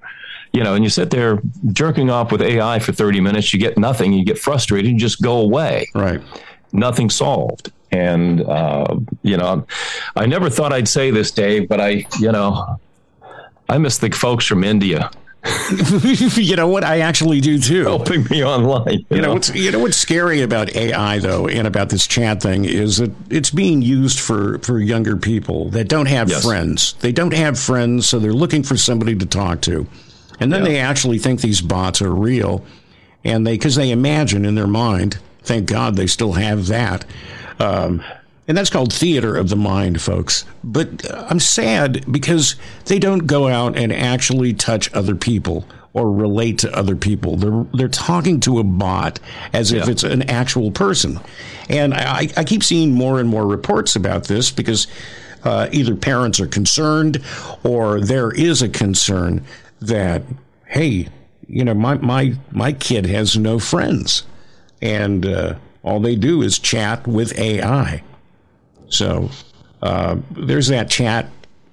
you 0.52 0.62
know, 0.62 0.74
and 0.74 0.84
you 0.84 0.90
sit 0.90 1.10
there 1.10 1.40
jerking 1.72 2.10
off 2.10 2.30
with 2.30 2.42
AI 2.42 2.78
for 2.78 2.92
30 2.92 3.20
minutes, 3.20 3.54
you 3.54 3.58
get 3.58 3.78
nothing, 3.78 4.12
you 4.12 4.22
get 4.24 4.38
frustrated, 4.38 4.90
you 4.90 4.98
just 4.98 5.22
go 5.22 5.38
away. 5.38 5.88
Right. 5.94 6.20
Nothing 6.72 7.08
solved. 7.08 7.72
And, 7.92 8.40
uh, 8.42 8.96
you 9.22 9.36
know, 9.36 9.66
I 10.16 10.26
never 10.26 10.48
thought 10.48 10.72
I'd 10.72 10.88
say 10.88 11.10
this, 11.10 11.30
Dave, 11.30 11.68
but 11.68 11.80
I, 11.80 12.06
you 12.18 12.32
know, 12.32 12.78
I 13.68 13.78
miss 13.78 13.98
the 13.98 14.10
folks 14.10 14.46
from 14.46 14.64
India 14.64 15.10
you 16.36 16.54
know 16.54 16.68
what? 16.68 16.84
I 16.84 17.00
actually 17.00 17.40
do 17.40 17.58
too. 17.58 17.82
helping 17.82 18.22
me 18.30 18.44
online. 18.44 19.04
You 19.10 19.20
know 19.20 19.32
what's 19.32 19.52
you 19.52 19.72
know 19.72 19.80
what's 19.80 19.96
scary 19.96 20.40
about 20.42 20.72
AI 20.76 21.18
though, 21.18 21.48
and 21.48 21.66
about 21.66 21.88
this 21.88 22.06
chat 22.06 22.40
thing 22.40 22.64
is 22.64 22.98
that 22.98 23.10
it's 23.28 23.50
being 23.50 23.82
used 23.82 24.20
for 24.20 24.58
for 24.58 24.78
younger 24.78 25.16
people 25.16 25.68
that 25.70 25.88
don't 25.88 26.06
have 26.06 26.28
Yes. 26.30 26.44
friends. 26.44 26.92
They 27.00 27.10
don't 27.10 27.32
have 27.32 27.58
friends, 27.58 28.08
so 28.08 28.20
they're 28.20 28.32
looking 28.32 28.62
for 28.62 28.76
somebody 28.76 29.16
to 29.16 29.26
talk 29.26 29.62
to, 29.62 29.84
and 30.38 30.52
then 30.52 30.60
Yeah. 30.62 30.68
they 30.68 30.78
actually 30.78 31.18
think 31.18 31.40
these 31.40 31.60
bots 31.60 32.00
are 32.00 32.14
real, 32.14 32.64
and 33.24 33.44
they 33.44 33.54
because 33.54 33.74
they 33.74 33.90
imagine 33.90 34.44
in 34.44 34.54
their 34.54 34.68
mind. 34.68 35.18
Thank 35.42 35.66
God 35.66 35.96
they 35.96 36.06
still 36.06 36.34
have 36.34 36.68
that. 36.68 37.04
Um, 37.58 38.02
and 38.48 38.58
that's 38.58 38.70
called 38.70 38.92
theater 38.92 39.36
of 39.36 39.48
the 39.48 39.56
mind, 39.56 40.00
folks. 40.02 40.44
But 40.64 41.08
I'm 41.14 41.40
sad 41.40 42.04
because 42.10 42.56
they 42.86 42.98
don't 42.98 43.26
go 43.26 43.48
out 43.48 43.76
and 43.76 43.92
actually 43.92 44.52
touch 44.52 44.92
other 44.92 45.14
people 45.14 45.64
or 45.94 46.10
relate 46.10 46.58
to 46.58 46.76
other 46.76 46.96
people. 46.96 47.36
They're 47.36 47.64
they're 47.74 47.88
talking 47.88 48.40
to 48.40 48.58
a 48.58 48.64
bot 48.64 49.20
as 49.52 49.72
if 49.72 49.88
it's 49.88 50.02
an 50.02 50.28
actual 50.28 50.70
person. 50.70 51.20
And 51.68 51.94
I, 51.94 52.28
I 52.36 52.44
keep 52.44 52.64
seeing 52.64 52.92
more 52.92 53.20
and 53.20 53.28
more 53.28 53.46
reports 53.46 53.94
about 53.94 54.24
this 54.24 54.50
because 54.50 54.86
uh, 55.44 55.68
either 55.72 55.94
parents 55.94 56.40
are 56.40 56.46
concerned 56.46 57.22
or 57.62 58.00
there 58.00 58.32
is 58.32 58.62
a 58.62 58.68
concern 58.68 59.44
that 59.80 60.22
hey, 60.66 61.08
you 61.46 61.64
know, 61.64 61.74
my 61.74 61.94
my 61.96 62.34
my 62.50 62.72
kid 62.72 63.06
has 63.06 63.36
no 63.36 63.58
friends, 63.58 64.24
and 64.80 65.26
uh, 65.26 65.54
all 65.82 66.00
they 66.00 66.16
do 66.16 66.42
is 66.42 66.58
chat 66.58 67.06
with 67.06 67.38
AI. 67.38 68.02
So 68.88 69.30
uh, 69.82 70.16
there's 70.30 70.68
that 70.68 70.88
chat, 70.90 71.28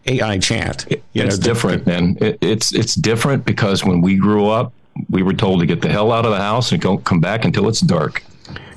AI 0.05 0.39
chat. 0.39 0.85
You 1.13 1.23
it's 1.23 1.37
the- 1.37 1.43
different, 1.43 1.85
man. 1.85 2.17
It, 2.21 2.37
it's 2.41 2.73
it's 2.73 2.95
different 2.95 3.45
because 3.45 3.83
when 3.83 4.01
we 4.01 4.15
grew 4.15 4.47
up, 4.47 4.73
we 5.09 5.23
were 5.23 5.33
told 5.33 5.59
to 5.59 5.65
get 5.65 5.81
the 5.81 5.89
hell 5.89 6.11
out 6.11 6.25
of 6.25 6.31
the 6.31 6.37
house 6.37 6.71
and 6.71 6.81
don't 6.81 7.03
come 7.03 7.19
back 7.19 7.45
until 7.45 7.67
it's 7.67 7.81
dark. 7.81 8.23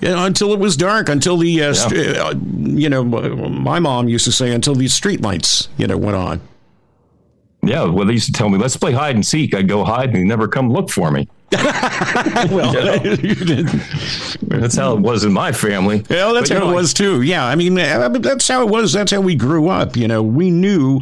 Know, 0.03 0.27
until 0.27 0.53
it 0.53 0.59
was 0.59 0.77
dark, 0.77 1.09
until 1.09 1.37
the, 1.37 1.63
uh, 1.63 1.75
st- 1.75 2.17
uh, 2.17 2.35
you 2.57 2.89
know, 2.89 3.05
my 3.05 3.79
mom 3.79 4.09
used 4.09 4.25
to 4.25 4.33
say 4.33 4.53
until 4.53 4.75
these 4.75 4.93
street 4.93 5.21
lights, 5.21 5.69
you 5.77 5.87
know, 5.87 5.97
went 5.97 6.17
on. 6.17 6.41
Yeah, 7.63 7.85
well, 7.85 8.05
they 8.05 8.15
used 8.15 8.27
to 8.27 8.33
tell 8.33 8.49
me, 8.49 8.59
"Let's 8.59 8.77
play 8.77 8.91
hide 8.93 9.15
and 9.15 9.25
seek." 9.25 9.55
I'd 9.55 9.69
go 9.69 9.85
hide, 9.85 10.09
and 10.09 10.17
they 10.17 10.25
never 10.25 10.49
come 10.49 10.73
look 10.73 10.91
for 10.91 11.13
me. 11.13 11.29
Well, 11.53 12.73
That's 14.43 14.77
how 14.77 14.95
it 14.95 15.01
was 15.01 15.25
in 15.25 15.33
my 15.33 15.53
family. 15.53 16.05
Well, 16.11 16.35
that's 16.35 16.49
But, 16.51 16.59
how 16.59 16.65
know, 16.67 16.73
it 16.73 16.75
was 16.75 16.95
too. 16.95 17.23
Yeah, 17.23 17.45
I 17.47 17.55
mean, 17.55 17.75
that's 17.75 18.49
how 18.49 18.63
it 18.63 18.69
was. 18.69 18.93
That's 18.93 19.13
how 19.13 19.21
we 19.21 19.35
grew 19.35 19.69
up. 19.69 19.97
You 19.97 20.09
know, 20.09 20.23
we 20.23 20.51
knew 20.51 21.01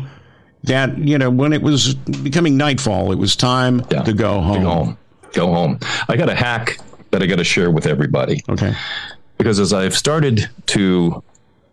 that 0.64 0.96
you 0.98 1.16
know 1.18 1.30
when 1.30 1.52
it 1.52 1.62
was 1.62 1.94
becoming 1.94 2.56
nightfall, 2.56 3.12
it 3.12 3.16
was 3.18 3.34
time 3.36 3.82
Yeah. 3.90 4.02
to 4.02 4.12
go 4.12 4.40
home. 4.40 4.62
Go 4.62 4.70
home. 4.70 4.98
Go 5.32 5.46
home. 5.52 5.78
I 6.08 6.16
got 6.16 6.28
a 6.28 6.34
hack 6.34 6.78
that 7.12 7.22
I 7.22 7.26
got 7.26 7.36
to 7.36 7.44
share 7.44 7.70
with 7.70 7.86
everybody 7.86 8.42
Okay. 8.48 8.74
because 9.38 9.58
as 9.58 9.72
I've 9.72 9.96
started 9.96 10.48
to, 10.66 11.22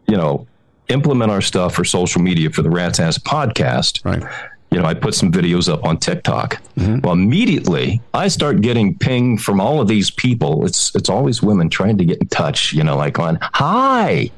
you 0.08 0.18
know, 0.18 0.48
implement 0.90 1.32
our 1.32 1.42
stuff 1.42 1.74
for 1.76 1.84
social 1.84 2.22
media 2.22 2.50
for 2.50 2.62
the 2.62 2.70
Rats 2.70 3.00
Ass 3.00 3.18
podcast, 3.18 4.04
Right. 4.06 4.24
You 4.72 4.80
know, 4.80 4.86
I 4.86 4.94
put 4.94 5.16
some 5.16 5.32
videos 5.32 5.72
up 5.72 5.84
on 5.86 5.98
TikTok. 5.98 6.62
Mm-hmm. 6.76 7.00
Well, 7.00 7.14
immediately 7.14 8.02
I 8.14 8.28
start 8.28 8.62
getting 8.62 8.98
ping 8.98 9.38
from 9.38 9.62
all 9.62 9.80
of 9.80 9.88
these 9.88 10.12
people. 10.12 10.66
It's 10.66 10.94
it's 10.96 11.10
always 11.10 11.42
women 11.42 11.70
trying 11.70 11.98
to 11.98 12.06
get 12.06 12.20
in 12.20 12.28
touch, 12.28 12.74
you 12.74 12.84
know, 12.84 12.98
like 12.98 13.20
on, 13.20 13.40
"Hi, 13.42 14.30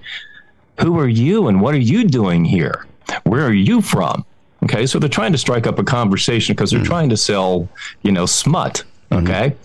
who 0.80 1.00
are 1.00 1.08
you 1.08 1.48
and 1.48 1.62
what 1.62 1.74
are 1.74 1.80
you 1.80 2.06
doing 2.06 2.46
here? 2.46 2.86
Where 3.24 3.46
are 3.46 3.54
you 3.54 3.82
from?" 3.82 4.24
Okay, 4.64 4.86
so 4.86 5.00
they're 5.00 5.10
trying 5.10 5.32
to 5.32 5.38
strike 5.38 5.66
up 5.66 5.80
a 5.80 5.84
conversation 5.84 6.54
because 6.54 6.72
they're 6.72 6.84
trying 6.84 7.10
to 7.10 7.18
sell, 7.18 7.68
you 8.04 8.12
know, 8.12 8.26
smut. 8.26 8.84
Okay. 9.12 9.56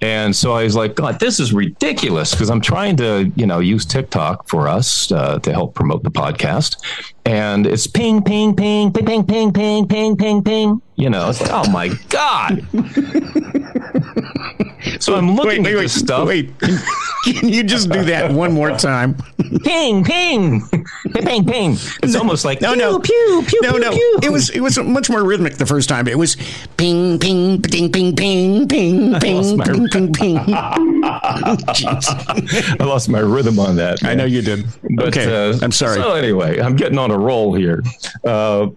And 0.00 0.34
so 0.34 0.52
I 0.52 0.64
was 0.64 0.74
like, 0.74 0.94
God, 0.94 1.20
this 1.20 1.38
is 1.38 1.52
ridiculous 1.52 2.30
because 2.30 2.48
I'm 2.48 2.62
trying 2.62 2.96
to, 2.96 3.30
you 3.36 3.46
know, 3.46 3.58
use 3.58 3.84
TikTok 3.84 4.48
for 4.48 4.68
us 4.68 5.12
uh, 5.12 5.38
to 5.40 5.52
help 5.52 5.74
promote 5.74 6.02
the 6.02 6.10
podcast. 6.10 6.76
And 7.26 7.66
it's 7.66 7.86
ping, 7.86 8.22
ping, 8.22 8.56
ping, 8.56 8.92
ping, 8.92 9.04
ping, 9.04 9.24
ping, 9.24 9.52
ping, 9.52 9.86
ping, 9.86 10.16
ping, 10.16 10.42
ping. 10.42 10.82
You 10.94 11.10
know, 11.10 11.28
it's 11.28 11.42
oh 11.42 11.70
my 11.70 11.88
God. 12.08 12.66
so 15.00 15.14
I'm 15.14 15.34
looking 15.34 15.66
at 15.66 15.72
this 15.72 15.98
stuff. 15.98 16.28
Wait, 16.28 16.58
can 17.24 17.48
you 17.48 17.62
just 17.62 17.90
do 17.90 18.04
that 18.04 18.32
one 18.32 18.52
more 18.52 18.70
time? 18.76 19.16
Ping, 19.64 20.04
ping, 20.04 20.62
ping, 21.12 21.44
ping. 21.44 21.72
It's 22.02 22.14
almost 22.14 22.44
like 22.44 22.60
No, 22.60 22.74
no, 22.74 22.98
pew, 22.98 23.44
pew, 23.46 23.60
no, 23.62 23.72
pew, 23.72 23.80
no. 23.80 23.90
pew. 23.90 24.18
It 24.22 24.30
was 24.30 24.50
it 24.50 24.60
was 24.60 24.78
much 24.78 25.10
more 25.10 25.24
rhythmic 25.24 25.56
the 25.56 25.66
first 25.66 25.88
time. 25.88 26.08
It 26.08 26.18
was 26.18 26.36
ping, 26.76 27.18
ping, 27.18 27.62
ping, 27.62 27.90
ping, 27.92 28.14
ping, 28.16 28.68
ping, 28.68 29.14
ping, 29.20 29.58
ping, 29.60 29.88
ping, 29.88 30.12
ping. 30.12 30.38
I 30.54 32.76
lost 32.80 33.08
my 33.08 33.20
rhythm 33.20 33.58
on 33.58 33.76
that. 33.76 34.04
I 34.04 34.14
know 34.14 34.24
you 34.24 34.42
did. 34.42 34.64
But, 34.96 35.08
okay, 35.08 35.50
uh, 35.50 35.58
I'm 35.62 35.72
sorry. 35.72 36.00
So 36.00 36.14
anyway, 36.14 36.60
I'm 36.60 36.76
getting 36.76 36.98
on 36.98 37.10
a 37.10 37.18
roll 37.18 37.54
here. 37.54 37.82
Uh, 38.24 38.68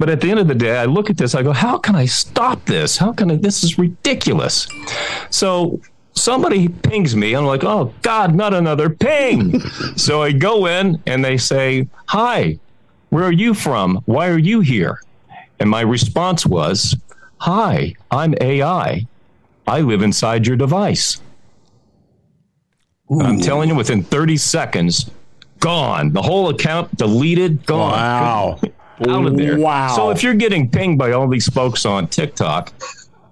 but 0.00 0.08
at 0.08 0.22
the 0.22 0.30
end 0.30 0.40
of 0.40 0.48
the 0.48 0.54
day, 0.54 0.78
I 0.78 0.86
look 0.86 1.10
at 1.10 1.18
this. 1.18 1.34
I 1.34 1.42
go, 1.42 1.52
"How 1.52 1.76
can 1.76 1.94
I 1.94 2.06
stop 2.06 2.64
this? 2.64 2.96
How 2.96 3.12
can 3.12 3.30
I? 3.30 3.36
This 3.36 3.62
is 3.62 3.78
ridiculous." 3.78 4.66
So 5.28 5.78
somebody 6.14 6.68
pings 6.68 7.14
me. 7.14 7.34
I'm 7.34 7.44
like, 7.44 7.64
"Oh 7.64 7.92
God, 8.00 8.34
not 8.34 8.54
another 8.54 8.88
ping!" 8.88 9.60
so 9.96 10.22
I 10.22 10.32
go 10.32 10.64
in, 10.64 11.02
and 11.06 11.22
they 11.22 11.36
say, 11.36 11.86
"Hi, 12.06 12.58
where 13.10 13.24
are 13.24 13.30
you 13.30 13.52
from? 13.52 14.00
Why 14.06 14.28
are 14.28 14.38
you 14.38 14.60
here?" 14.60 15.02
And 15.60 15.68
my 15.68 15.82
response 15.82 16.46
was, 16.46 16.96
"Hi, 17.36 17.94
I'm 18.10 18.34
AI. 18.40 19.06
I 19.66 19.80
live 19.82 20.00
inside 20.00 20.46
your 20.46 20.56
device." 20.56 21.20
I'm 23.20 23.38
telling 23.40 23.68
you, 23.68 23.74
within 23.74 24.02
30 24.02 24.38
seconds, 24.38 25.10
gone. 25.58 26.12
The 26.12 26.22
whole 26.22 26.48
account 26.48 26.96
deleted, 26.96 27.66
gone. 27.66 27.90
wow. 27.90 28.60
Out 29.08 29.26
of 29.26 29.36
there. 29.36 29.58
Wow. 29.58 29.94
So 29.96 30.10
if 30.10 30.22
you're 30.22 30.34
getting 30.34 30.70
pinged 30.70 30.98
by 30.98 31.12
all 31.12 31.28
these 31.28 31.48
folks 31.48 31.86
on 31.86 32.08
TikTok, 32.08 32.72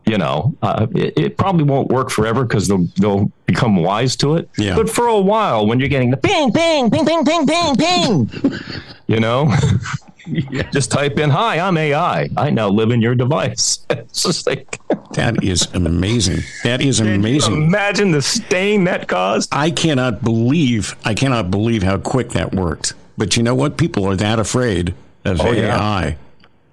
you 0.09 0.17
know, 0.17 0.55
uh, 0.63 0.87
it, 0.95 1.19
it 1.19 1.37
probably 1.37 1.65
won't 1.65 1.89
work 1.89 2.11
forever 2.11 2.45
because 2.45 2.67
they'll, 2.67 2.87
they'll 2.97 3.31
become 3.47 3.77
wise 3.77 4.17
to 4.17 4.37
it. 4.37 4.49
Yeah. 4.57 4.75
But 4.75 4.89
for 4.89 5.07
a 5.07 5.21
while, 5.21 5.67
when 5.67 5.79
you're 5.79 5.91
getting 5.91 6.11
the 6.11 6.17
ping, 6.17 6.53
ping, 6.53 6.91
ping, 6.91 7.05
ping, 7.05 7.25
ping, 7.25 7.47
ping, 7.47 7.77
ping, 7.77 8.31
you 9.07 9.21
know, 9.21 9.55
just 10.73 10.91
type 10.91 11.19
in, 11.19 11.29
hi, 11.29 11.59
I'm 11.59 11.77
AI. 11.77 12.31
I 12.37 12.51
now 12.51 12.69
live 12.69 12.91
in 12.91 13.03
your 13.03 13.15
device. 13.15 13.85
It's 13.91 14.23
just 14.23 14.47
like, 14.47 14.81
That 15.13 15.45
is 15.45 15.69
amazing. 15.75 16.41
That 16.65 16.81
is 16.81 17.01
amazing. 17.01 17.63
imagine 17.65 18.13
the 18.13 18.23
stain 18.23 18.85
that 18.85 19.09
caused. 19.09 19.51
I 19.53 19.71
cannot 19.71 20.25
believe 20.25 20.97
I 21.05 21.15
cannot 21.15 21.51
believe 21.51 21.83
how 21.83 21.99
quick 21.99 22.31
that 22.31 22.55
worked. 22.55 22.95
But 23.19 23.37
you 23.37 23.43
know 23.43 23.55
what? 23.55 23.77
People 23.77 24.07
are 24.07 24.17
that 24.17 24.39
afraid 24.39 24.95
of 25.33 25.41
Oh, 25.41 25.53
yeah. 25.53 25.77
AI. 25.77 26.17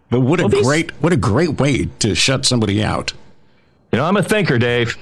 But 0.10 0.22
what 0.22 0.40
a 0.40 0.48
these- 0.48 0.66
great 0.66 0.92
what 1.02 1.12
a 1.14 1.18
great 1.18 1.60
way 1.60 1.90
to 2.00 2.16
shut 2.16 2.46
somebody 2.46 2.84
out. 2.84 3.14
You 3.92 4.00
know, 4.00 4.06
I'm 4.06 4.18
a 4.18 4.24
thinker, 4.24 4.58
Dave. 4.58 4.98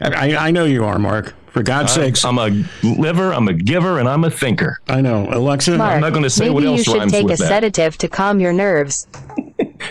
I, 0.00 0.36
I 0.36 0.50
know 0.50 0.64
you 0.64 0.84
are, 0.84 0.98
Mark. 0.98 1.34
For 1.50 1.62
God's 1.62 1.92
sakes, 1.92 2.24
I'm 2.24 2.36
a 2.38 2.50
liver, 2.82 3.32
I'm 3.32 3.46
a 3.46 3.52
giver, 3.52 4.00
and 4.00 4.08
I'm 4.08 4.24
a 4.24 4.30
thinker. 4.30 4.80
I 4.88 5.00
know. 5.00 5.28
Alexa, 5.30 5.78
Mark, 5.78 5.92
I'm 5.94 6.00
not 6.00 6.12
gonna 6.12 6.28
say 6.28 6.44
maybe 6.46 6.54
what 6.54 6.64
else 6.64 6.78
you 6.86 6.92
should 7.00 7.08
take 7.10 7.24
a 7.26 7.28
that. 7.28 7.38
sedative 7.38 7.96
to 7.98 8.08
calm 8.08 8.40
your 8.40 8.52
nerves. 8.52 9.06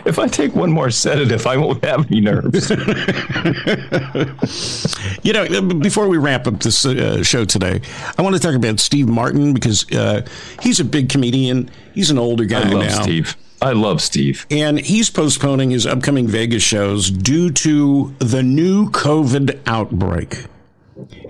If 0.05 0.19
I 0.19 0.27
take 0.27 0.55
one 0.55 0.71
more 0.71 0.89
sedative, 0.91 1.45
I 1.47 1.57
won't 1.57 1.83
have 1.83 2.05
any 2.11 2.21
nerves. 2.21 2.71
You 5.23 5.31
know, 5.31 5.61
before 5.61 6.09
we 6.09 6.17
wrap 6.17 6.47
up 6.47 6.59
this 6.59 6.85
uh, 6.85 7.23
show 7.23 7.45
today, 7.45 7.79
I 8.17 8.21
want 8.21 8.35
to 8.35 8.41
talk 8.41 8.55
about 8.55 8.81
Steve 8.81 9.07
Martin 9.07 9.53
because 9.53 9.89
uh, 9.93 10.25
he's 10.61 10.81
a 10.81 10.83
big 10.83 11.07
comedian. 11.07 11.71
He's 11.93 12.11
an 12.11 12.17
older 12.17 12.43
guy 12.43 12.67
I 12.67 12.71
love 12.73 12.85
now. 12.85 13.01
Steve. 13.01 13.37
I 13.61 13.71
love 13.71 14.01
Steve. 14.01 14.45
And 14.51 14.79
he's 14.79 15.09
postponing 15.09 15.71
his 15.71 15.87
upcoming 15.87 16.27
Vegas 16.27 16.61
shows 16.61 17.09
due 17.09 17.49
to 17.51 18.13
the 18.19 18.43
new 18.43 18.89
COVID 18.89 19.61
outbreak. 19.65 20.45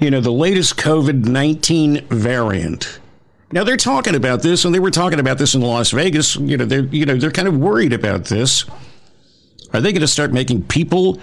You 0.01 0.09
know, 0.09 0.19
the 0.19 0.31
latest 0.31 0.77
COVID 0.77 1.25
19 1.25 2.07
variant. 2.07 2.99
Now 3.53 3.63
they're 3.63 3.77
talking 3.77 4.15
about 4.15 4.41
this, 4.41 4.65
and 4.65 4.73
they 4.73 4.79
were 4.79 4.89
talking 4.89 5.19
about 5.19 5.37
this 5.37 5.53
in 5.53 5.61
Las 5.61 5.91
Vegas. 5.91 6.35
You 6.37 6.57
know, 6.57 6.65
they're 6.65 6.85
you 6.85 7.05
know 7.05 7.15
they're 7.17 7.29
kind 7.29 7.47
of 7.47 7.55
worried 7.55 7.93
about 7.93 8.25
this. 8.25 8.65
Are 9.71 9.79
they 9.79 9.91
going 9.91 10.01
to 10.01 10.07
start 10.07 10.33
making 10.33 10.63
people 10.63 11.19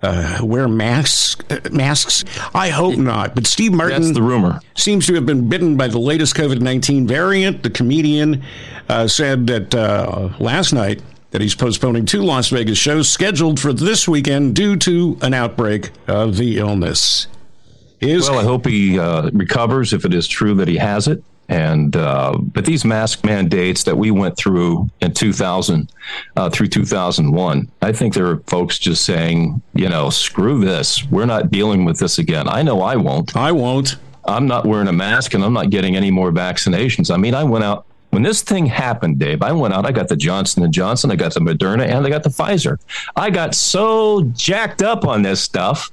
uh, 0.00 0.38
wear 0.42 0.68
masks? 0.68 1.36
Uh, 1.50 1.60
masks? 1.70 2.24
I 2.54 2.70
hope 2.70 2.96
not. 2.96 3.34
But 3.34 3.46
Steve 3.46 3.74
Martin 3.74 4.00
That's 4.00 4.14
the 4.14 4.22
rumor. 4.22 4.60
seems 4.74 5.06
to 5.08 5.14
have 5.16 5.26
been 5.26 5.50
bitten 5.50 5.76
by 5.76 5.88
the 5.88 5.98
latest 5.98 6.34
COVID 6.34 6.62
19 6.62 7.06
variant. 7.06 7.62
The 7.62 7.70
comedian 7.70 8.42
uh, 8.88 9.06
said 9.06 9.46
that 9.48 9.74
uh, 9.74 10.30
last 10.38 10.72
night 10.72 11.02
that 11.32 11.42
he's 11.42 11.54
postponing 11.54 12.06
two 12.06 12.22
Las 12.22 12.48
Vegas 12.48 12.78
shows 12.78 13.12
scheduled 13.12 13.60
for 13.60 13.74
this 13.74 14.08
weekend 14.08 14.56
due 14.56 14.76
to 14.78 15.18
an 15.20 15.34
outbreak 15.34 15.90
of 16.08 16.38
the 16.38 16.56
illness. 16.56 17.26
Is 18.00 18.30
Well, 18.30 18.38
I 18.38 18.44
hope 18.44 18.64
he 18.64 18.98
uh, 18.98 19.28
recovers 19.34 19.92
if 19.92 20.06
it 20.06 20.14
is 20.14 20.26
true 20.26 20.54
that 20.54 20.66
he 20.66 20.78
has 20.78 21.06
it. 21.06 21.22
And 21.50 21.96
uh, 21.96 22.38
but 22.38 22.64
these 22.64 22.84
mask 22.84 23.24
mandates 23.24 23.82
that 23.82 23.98
we 23.98 24.12
went 24.12 24.36
through 24.36 24.88
in 25.00 25.12
2000 25.12 25.92
uh, 26.36 26.48
through 26.48 26.68
2001, 26.68 27.70
I 27.82 27.92
think 27.92 28.14
there 28.14 28.26
are 28.28 28.36
folks 28.46 28.78
just 28.78 29.04
saying, 29.04 29.60
you 29.74 29.88
know, 29.88 30.10
screw 30.10 30.64
this. 30.64 31.04
We're 31.10 31.26
not 31.26 31.50
dealing 31.50 31.84
with 31.84 31.98
this 31.98 32.18
again. 32.18 32.48
I 32.48 32.62
know 32.62 32.82
I 32.82 32.94
won't. 32.94 33.36
I 33.36 33.50
won't. 33.50 33.96
I'm 34.26 34.46
not 34.46 34.64
wearing 34.64 34.86
a 34.86 34.92
mask 34.92 35.34
and 35.34 35.42
I'm 35.42 35.52
not 35.52 35.70
getting 35.70 35.96
any 35.96 36.12
more 36.12 36.30
vaccinations. 36.30 37.12
I 37.12 37.16
mean, 37.16 37.34
I 37.34 37.42
went 37.42 37.64
out 37.64 37.84
when 38.10 38.22
this 38.22 38.42
thing 38.42 38.66
happened, 38.66 39.18
Dave. 39.18 39.42
I 39.42 39.50
went 39.50 39.74
out. 39.74 39.84
I 39.86 39.90
got 39.90 40.06
the 40.06 40.16
Johnson 40.16 40.62
and 40.62 40.72
Johnson. 40.72 41.10
I 41.10 41.16
got 41.16 41.34
the 41.34 41.40
Moderna, 41.40 41.84
and 41.84 42.06
I 42.06 42.10
got 42.10 42.22
the 42.22 42.30
Pfizer. 42.30 42.78
I 43.16 43.30
got 43.30 43.56
so 43.56 44.22
jacked 44.34 44.82
up 44.82 45.04
on 45.04 45.22
this 45.22 45.40
stuff. 45.40 45.90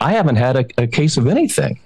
I 0.00 0.12
haven't 0.12 0.36
had 0.36 0.56
a, 0.56 0.66
a 0.82 0.86
case 0.86 1.16
of 1.16 1.26
anything. 1.26 1.80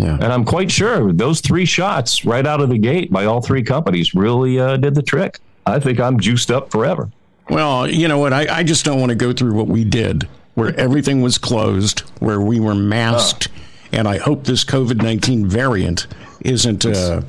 Yeah. 0.00 0.14
And 0.14 0.32
I'm 0.32 0.44
quite 0.44 0.70
sure 0.70 1.12
those 1.12 1.40
three 1.40 1.66
shots 1.66 2.24
right 2.24 2.46
out 2.46 2.60
of 2.60 2.70
the 2.70 2.78
gate 2.78 3.12
by 3.12 3.26
all 3.26 3.42
three 3.42 3.62
companies 3.62 4.14
really 4.14 4.58
uh, 4.58 4.76
did 4.76 4.94
the 4.94 5.02
trick. 5.02 5.38
I 5.66 5.78
think 5.78 6.00
I'm 6.00 6.18
juiced 6.18 6.50
up 6.50 6.70
forever. 6.70 7.10
Well, 7.50 7.88
you 7.88 8.08
know 8.08 8.18
what? 8.18 8.32
I, 8.32 8.58
I 8.58 8.62
just 8.62 8.84
don't 8.84 9.00
want 9.00 9.10
to 9.10 9.16
go 9.16 9.32
through 9.32 9.54
what 9.54 9.66
we 9.66 9.84
did, 9.84 10.28
where 10.54 10.74
everything 10.78 11.20
was 11.20 11.36
closed, 11.36 12.00
where 12.20 12.40
we 12.40 12.60
were 12.60 12.74
masked, 12.74 13.48
and 13.92 14.08
I 14.08 14.18
hope 14.18 14.44
this 14.44 14.64
COVID 14.64 15.02
19 15.02 15.46
variant 15.48 16.06
isn't 16.42 16.86
uh, 16.86 17.22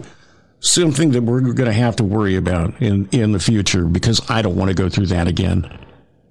something 0.59 1.11
that 1.11 1.23
we're 1.23 1.41
going 1.41 1.65
to 1.65 1.73
have 1.73 1.95
to 1.97 2.03
worry 2.03 2.35
about 2.35 2.79
in, 2.81 3.09
in 3.11 3.31
the 3.31 3.39
future 3.39 3.85
because 3.85 4.21
I 4.29 4.41
don't 4.41 4.55
want 4.55 4.69
to 4.69 4.75
go 4.75 4.87
through 4.87 5.07
that 5.07 5.27
again. 5.27 5.77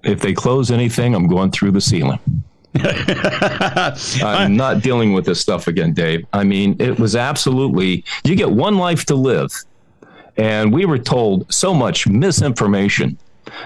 If 0.03 0.21
they 0.21 0.33
close 0.33 0.71
anything, 0.71 1.13
I'm 1.13 1.27
going 1.27 1.51
through 1.51 1.71
the 1.71 1.81
ceiling. 1.81 2.19
I'm 4.23 4.55
not 4.55 4.81
dealing 4.81 5.13
with 5.13 5.25
this 5.25 5.39
stuff 5.41 5.67
again, 5.67 5.93
Dave. 5.93 6.25
I 6.33 6.43
mean, 6.43 6.75
it 6.79 6.99
was 6.99 7.15
absolutely, 7.15 8.03
you 8.23 8.35
get 8.35 8.49
one 8.51 8.77
life 8.77 9.05
to 9.05 9.15
live. 9.15 9.51
And 10.37 10.73
we 10.73 10.85
were 10.85 10.97
told 10.97 11.51
so 11.53 11.73
much 11.73 12.07
misinformation 12.07 13.17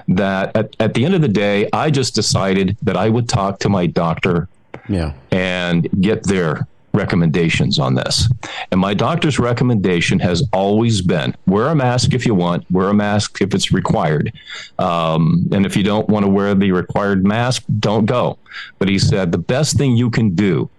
that 0.08 0.56
at, 0.56 0.76
at 0.80 0.94
the 0.94 1.06
end 1.06 1.14
of 1.14 1.22
the 1.22 1.28
day, 1.28 1.70
I 1.72 1.92
just 1.92 2.16
decided 2.16 2.76
that 2.82 2.98
I 2.98 3.10
would 3.10 3.30
talk 3.30 3.60
to 3.60 3.70
my 3.70 3.86
doctor 3.86 4.48
Yeah. 4.90 5.14
and 5.32 5.88
get 6.02 6.24
their 6.24 6.68
recommendations 6.96 7.80
on 7.80 7.96
this. 7.96 8.30
And 8.72 8.80
my 8.80 8.94
doctor's 8.94 9.38
recommendation 9.38 10.20
has 10.20 10.44
always 10.54 11.02
been 11.02 11.36
wear 11.46 11.68
a 11.68 11.76
mask 11.76 12.14
if 12.14 12.26
you 12.26 12.34
want, 12.34 12.70
wear 12.72 12.90
a 12.90 12.94
mask 12.94 13.42
if 13.42 13.54
it's 13.54 13.72
required. 13.72 14.34
Um, 14.80 15.48
and 15.52 15.66
if 15.66 15.76
you 15.76 15.84
don't 15.84 16.08
want 16.10 16.26
to 16.26 16.32
wear 16.32 16.56
the 16.56 16.72
required 16.72 17.26
mask, 17.26 17.64
don't 17.80 18.06
go. 18.06 18.40
But 18.80 18.90
he 18.90 18.98
said 18.98 19.32
the 19.32 19.38
best 19.38 19.78
thing 19.78 19.96
you 19.96 20.10
can 20.10 20.34
do 20.34 20.70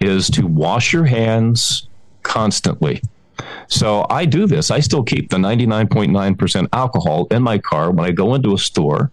is 0.00 0.28
to 0.30 0.46
wash 0.46 0.92
your 0.92 1.04
hands 1.04 1.88
constantly. 2.22 3.02
So 3.68 4.06
I 4.10 4.24
do 4.24 4.46
this. 4.46 4.70
I 4.70 4.80
still 4.80 5.02
keep 5.02 5.30
the 5.30 5.36
99.9% 5.36 6.68
alcohol 6.72 7.26
in 7.30 7.42
my 7.42 7.58
car 7.58 7.90
when 7.90 8.06
I 8.06 8.10
go 8.10 8.34
into 8.34 8.54
a 8.54 8.58
store. 8.58 9.10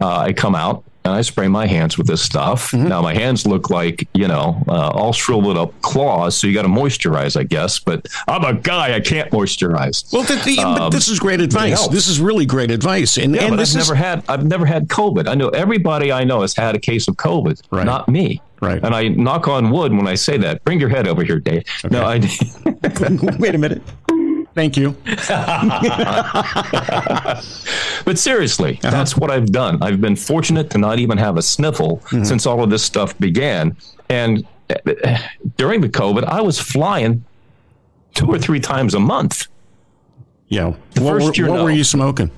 Uh, 0.00 0.18
I 0.18 0.32
come 0.32 0.54
out 0.54 0.84
and 1.04 1.14
I 1.14 1.22
spray 1.22 1.48
my 1.48 1.66
hands 1.66 1.98
with 1.98 2.06
this 2.06 2.22
stuff. 2.22 2.70
Mm-hmm. 2.70 2.88
Now 2.88 3.02
my 3.02 3.14
hands 3.14 3.46
look 3.46 3.70
like 3.70 4.08
you 4.14 4.28
know 4.28 4.62
uh, 4.68 4.90
all 4.90 5.12
shriveled 5.12 5.56
up 5.56 5.80
claws, 5.82 6.36
so 6.36 6.46
you 6.46 6.54
got 6.54 6.62
to 6.62 6.68
moisturize, 6.68 7.38
I 7.38 7.44
guess. 7.44 7.78
But 7.78 8.06
I'm 8.28 8.44
a 8.44 8.54
guy; 8.54 8.94
I 8.94 9.00
can't 9.00 9.30
moisturize. 9.30 10.12
Well, 10.12 10.22
um, 10.66 10.78
but 10.78 10.90
this 10.90 11.08
is 11.08 11.18
great 11.18 11.40
advice. 11.40 11.88
This 11.88 12.08
is 12.08 12.20
really 12.20 12.46
great 12.46 12.70
advice. 12.70 13.16
And, 13.16 13.34
yeah, 13.34 13.44
and 13.44 13.54
I've 13.54 13.60
is... 13.60 13.74
never 13.74 13.94
had 13.94 14.24
I've 14.28 14.44
never 14.44 14.66
had 14.66 14.88
COVID. 14.88 15.28
I 15.28 15.34
know 15.34 15.48
everybody 15.50 16.12
I 16.12 16.24
know 16.24 16.42
has 16.42 16.54
had 16.54 16.74
a 16.74 16.78
case 16.80 17.08
of 17.08 17.16
COVID, 17.16 17.62
right. 17.70 17.84
not 17.84 18.08
me. 18.08 18.40
Right. 18.60 18.80
And 18.80 18.94
I 18.94 19.08
knock 19.08 19.48
on 19.48 19.72
wood 19.72 19.92
when 19.92 20.06
I 20.06 20.14
say 20.14 20.36
that. 20.38 20.62
Bring 20.62 20.78
your 20.78 20.88
head 20.88 21.08
over 21.08 21.24
here, 21.24 21.40
Dave. 21.40 21.64
Okay. 21.84 21.92
No, 21.92 22.04
I. 22.04 22.18
Wait 23.40 23.56
a 23.56 23.58
minute. 23.58 23.82
Thank 24.54 24.76
you. 24.76 24.94
but 28.04 28.18
seriously, 28.18 28.78
uh-huh. 28.78 28.90
that's 28.90 29.16
what 29.16 29.30
I've 29.30 29.50
done. 29.50 29.82
I've 29.82 30.00
been 30.00 30.16
fortunate 30.16 30.68
to 30.70 30.78
not 30.78 30.98
even 30.98 31.16
have 31.18 31.36
a 31.38 31.42
sniffle 31.42 31.98
mm-hmm. 31.98 32.24
since 32.24 32.46
all 32.46 32.62
of 32.62 32.68
this 32.68 32.82
stuff 32.82 33.18
began. 33.18 33.76
And 34.08 34.46
uh, 34.68 35.18
during 35.56 35.80
the 35.80 35.88
COVID, 35.88 36.24
I 36.24 36.42
was 36.42 36.58
flying 36.58 37.24
two 38.14 38.26
or 38.26 38.38
three 38.38 38.60
times 38.60 38.94
a 38.94 39.00
month. 39.00 39.46
Yeah. 40.48 40.74
The 40.92 41.02
what, 41.02 41.12
first 41.22 41.38
year, 41.38 41.48
what 41.48 41.56
no. 41.56 41.64
were 41.64 41.70
you 41.70 41.84
smoking? 41.84 42.30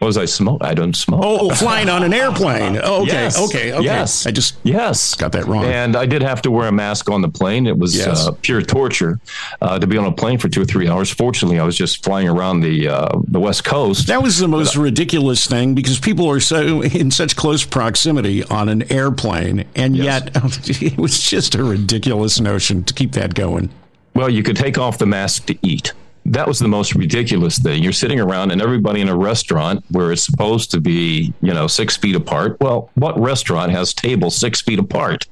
What 0.00 0.06
was 0.06 0.16
I 0.16 0.24
smoke? 0.24 0.64
I 0.64 0.72
don't 0.72 0.96
smoke. 0.96 1.20
Oh, 1.22 1.50
flying 1.50 1.90
on 1.90 2.02
an 2.02 2.14
airplane. 2.14 2.80
Oh, 2.90 3.02
okay, 3.02 3.12
yes. 3.12 3.38
okay, 3.38 3.72
okay. 3.74 3.84
Yes, 3.84 4.26
I 4.26 4.30
just 4.30 4.56
yes 4.62 5.14
got 5.14 5.32
that 5.32 5.44
wrong. 5.44 5.64
And 5.64 5.94
I 5.94 6.06
did 6.06 6.22
have 6.22 6.40
to 6.42 6.50
wear 6.50 6.66
a 6.66 6.72
mask 6.72 7.10
on 7.10 7.20
the 7.20 7.28
plane. 7.28 7.66
It 7.66 7.76
was 7.76 7.94
yes. 7.94 8.26
uh, 8.26 8.32
pure 8.42 8.62
torture 8.62 9.20
uh, 9.60 9.78
to 9.78 9.86
be 9.86 9.98
on 9.98 10.06
a 10.06 10.12
plane 10.12 10.38
for 10.38 10.48
two 10.48 10.62
or 10.62 10.64
three 10.64 10.88
hours. 10.88 11.10
Fortunately, 11.10 11.58
I 11.58 11.64
was 11.64 11.76
just 11.76 12.02
flying 12.02 12.28
around 12.28 12.60
the 12.60 12.88
uh, 12.88 13.20
the 13.28 13.38
West 13.38 13.64
Coast. 13.64 14.06
That 14.06 14.22
was 14.22 14.38
the 14.38 14.48
most 14.48 14.76
but, 14.76 14.82
ridiculous 14.82 15.46
thing 15.46 15.74
because 15.74 16.00
people 16.00 16.28
are 16.30 16.40
so 16.40 16.82
in 16.82 17.10
such 17.10 17.36
close 17.36 17.64
proximity 17.64 18.42
on 18.44 18.70
an 18.70 18.90
airplane, 18.90 19.66
and 19.76 19.94
yes. 19.94 20.24
yet 20.34 20.82
it 20.82 20.96
was 20.96 21.20
just 21.20 21.54
a 21.54 21.62
ridiculous 21.62 22.40
notion 22.40 22.82
to 22.84 22.94
keep 22.94 23.12
that 23.12 23.34
going. 23.34 23.70
Well, 24.14 24.30
you 24.30 24.42
could 24.42 24.56
take 24.56 24.78
off 24.78 24.98
the 24.98 25.06
mask 25.06 25.46
to 25.46 25.58
eat 25.62 25.92
that 26.26 26.46
was 26.46 26.58
the 26.58 26.68
most 26.68 26.94
ridiculous 26.94 27.58
thing. 27.58 27.82
You're 27.82 27.92
sitting 27.92 28.20
around 28.20 28.50
and 28.50 28.60
everybody 28.60 29.00
in 29.00 29.08
a 29.08 29.16
restaurant 29.16 29.84
where 29.90 30.12
it's 30.12 30.22
supposed 30.22 30.70
to 30.72 30.80
be, 30.80 31.32
you 31.40 31.54
know, 31.54 31.66
six 31.66 31.96
feet 31.96 32.14
apart. 32.14 32.58
Well, 32.60 32.90
what 32.94 33.18
restaurant 33.18 33.72
has 33.72 33.94
tables 33.94 34.36
six 34.36 34.60
feet 34.60 34.78
apart? 34.78 35.26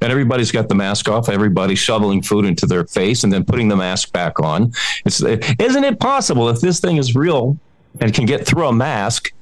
And 0.00 0.12
everybody's 0.12 0.52
got 0.52 0.68
the 0.68 0.74
mask 0.74 1.08
off. 1.08 1.28
Everybody's 1.28 1.78
shoveling 1.78 2.22
food 2.22 2.44
into 2.44 2.66
their 2.66 2.84
face 2.86 3.24
and 3.24 3.32
then 3.32 3.44
putting 3.44 3.68
the 3.68 3.76
mask 3.76 4.12
back 4.12 4.38
on. 4.38 4.72
It's, 5.04 5.22
isn't 5.22 5.84
it 5.84 5.98
possible 5.98 6.48
if 6.48 6.60
this 6.60 6.78
thing 6.78 6.98
is 6.98 7.14
real 7.14 7.58
and 8.00 8.12
can 8.12 8.26
get 8.26 8.46
through 8.46 8.66
a 8.66 8.72
mask 8.72 9.32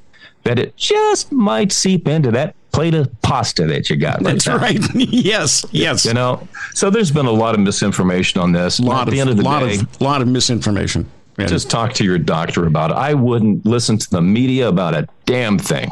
that 0.45 0.59
it 0.59 0.77
just 0.77 1.33
might 1.33 1.73
seep 1.73 2.09
into 2.09 2.31
that 2.31 2.55
plate 2.73 2.95
of 2.95 3.21
pasta 3.23 3.67
that 3.67 3.91
you 3.91 3.97
got. 3.97 4.23
Right 4.23 4.35
That's 4.35 4.47
now. 4.47 4.57
right. 4.59 4.81
yes, 4.95 5.65
yes. 5.73 6.05
You 6.05 6.15
know, 6.15 6.47
so 6.75 6.91
there's 6.91 7.11
been 7.11 7.27
a 7.27 7.33
lot 7.33 7.55
of 7.55 7.61
misinformation 7.61 8.41
on 8.41 8.53
this. 8.53 8.79
A 8.79 8.83
lot 8.83 9.09
At 9.09 9.13
the 9.13 9.21
end 9.21 9.31
of 9.31 9.37
the 9.37 9.43
lot 9.43 9.61
day, 9.61 9.77
of 9.77 10.01
lot 10.01 10.23
of 10.23 10.29
misinformation. 10.29 11.11
Yeah. 11.39 11.47
Just 11.47 11.71
talk 11.71 11.93
to 11.95 12.05
your 12.05 12.19
doctor 12.19 12.67
about 12.67 12.91
it. 12.91 12.97
I 12.97 13.15
wouldn't 13.15 13.67
listen 13.67 13.99
to 13.99 14.11
the 14.11 14.21
media 14.21 14.69
about 14.69 14.95
a 14.95 15.09
damn 15.25 15.59
thing. 15.59 15.91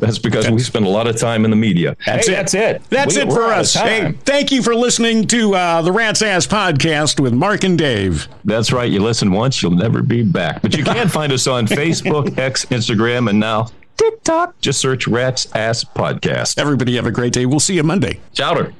That's 0.00 0.18
because 0.18 0.50
we 0.50 0.60
spend 0.60 0.84
a 0.84 0.88
lot 0.88 1.06
of 1.06 1.16
time 1.16 1.44
in 1.44 1.50
the 1.50 1.56
media. 1.56 1.96
That's 2.04 2.26
hey, 2.26 2.32
it. 2.32 2.36
That's 2.36 2.54
it. 2.54 2.82
That's 2.90 3.16
we, 3.16 3.22
it 3.22 3.32
for 3.32 3.44
us. 3.44 3.72
Hey, 3.72 4.12
thank 4.24 4.52
you 4.52 4.62
for 4.62 4.74
listening 4.74 5.26
to 5.28 5.54
uh, 5.54 5.82
the 5.82 5.92
Rat's 5.92 6.22
Ass 6.22 6.46
podcast 6.46 7.18
with 7.18 7.32
Mark 7.32 7.64
and 7.64 7.78
Dave. 7.78 8.28
That's 8.44 8.72
right. 8.72 8.90
You 8.90 9.00
listen 9.00 9.30
once, 9.30 9.62
you'll 9.62 9.72
never 9.72 10.02
be 10.02 10.22
back. 10.22 10.60
But 10.60 10.76
you 10.76 10.84
can 10.84 11.08
find 11.08 11.32
us 11.32 11.46
on 11.46 11.66
Facebook, 11.66 12.36
X, 12.36 12.66
Instagram, 12.66 13.30
and 13.30 13.40
now 13.40 13.68
TikTok. 13.96 14.60
Just 14.60 14.80
search 14.80 15.06
Rat's 15.06 15.50
Ass 15.54 15.84
Podcast. 15.84 16.58
Everybody 16.58 16.96
have 16.96 17.06
a 17.06 17.10
great 17.10 17.32
day. 17.32 17.46
We'll 17.46 17.60
see 17.60 17.74
you 17.76 17.82
Monday. 17.82 18.20
Chowder. 18.32 18.72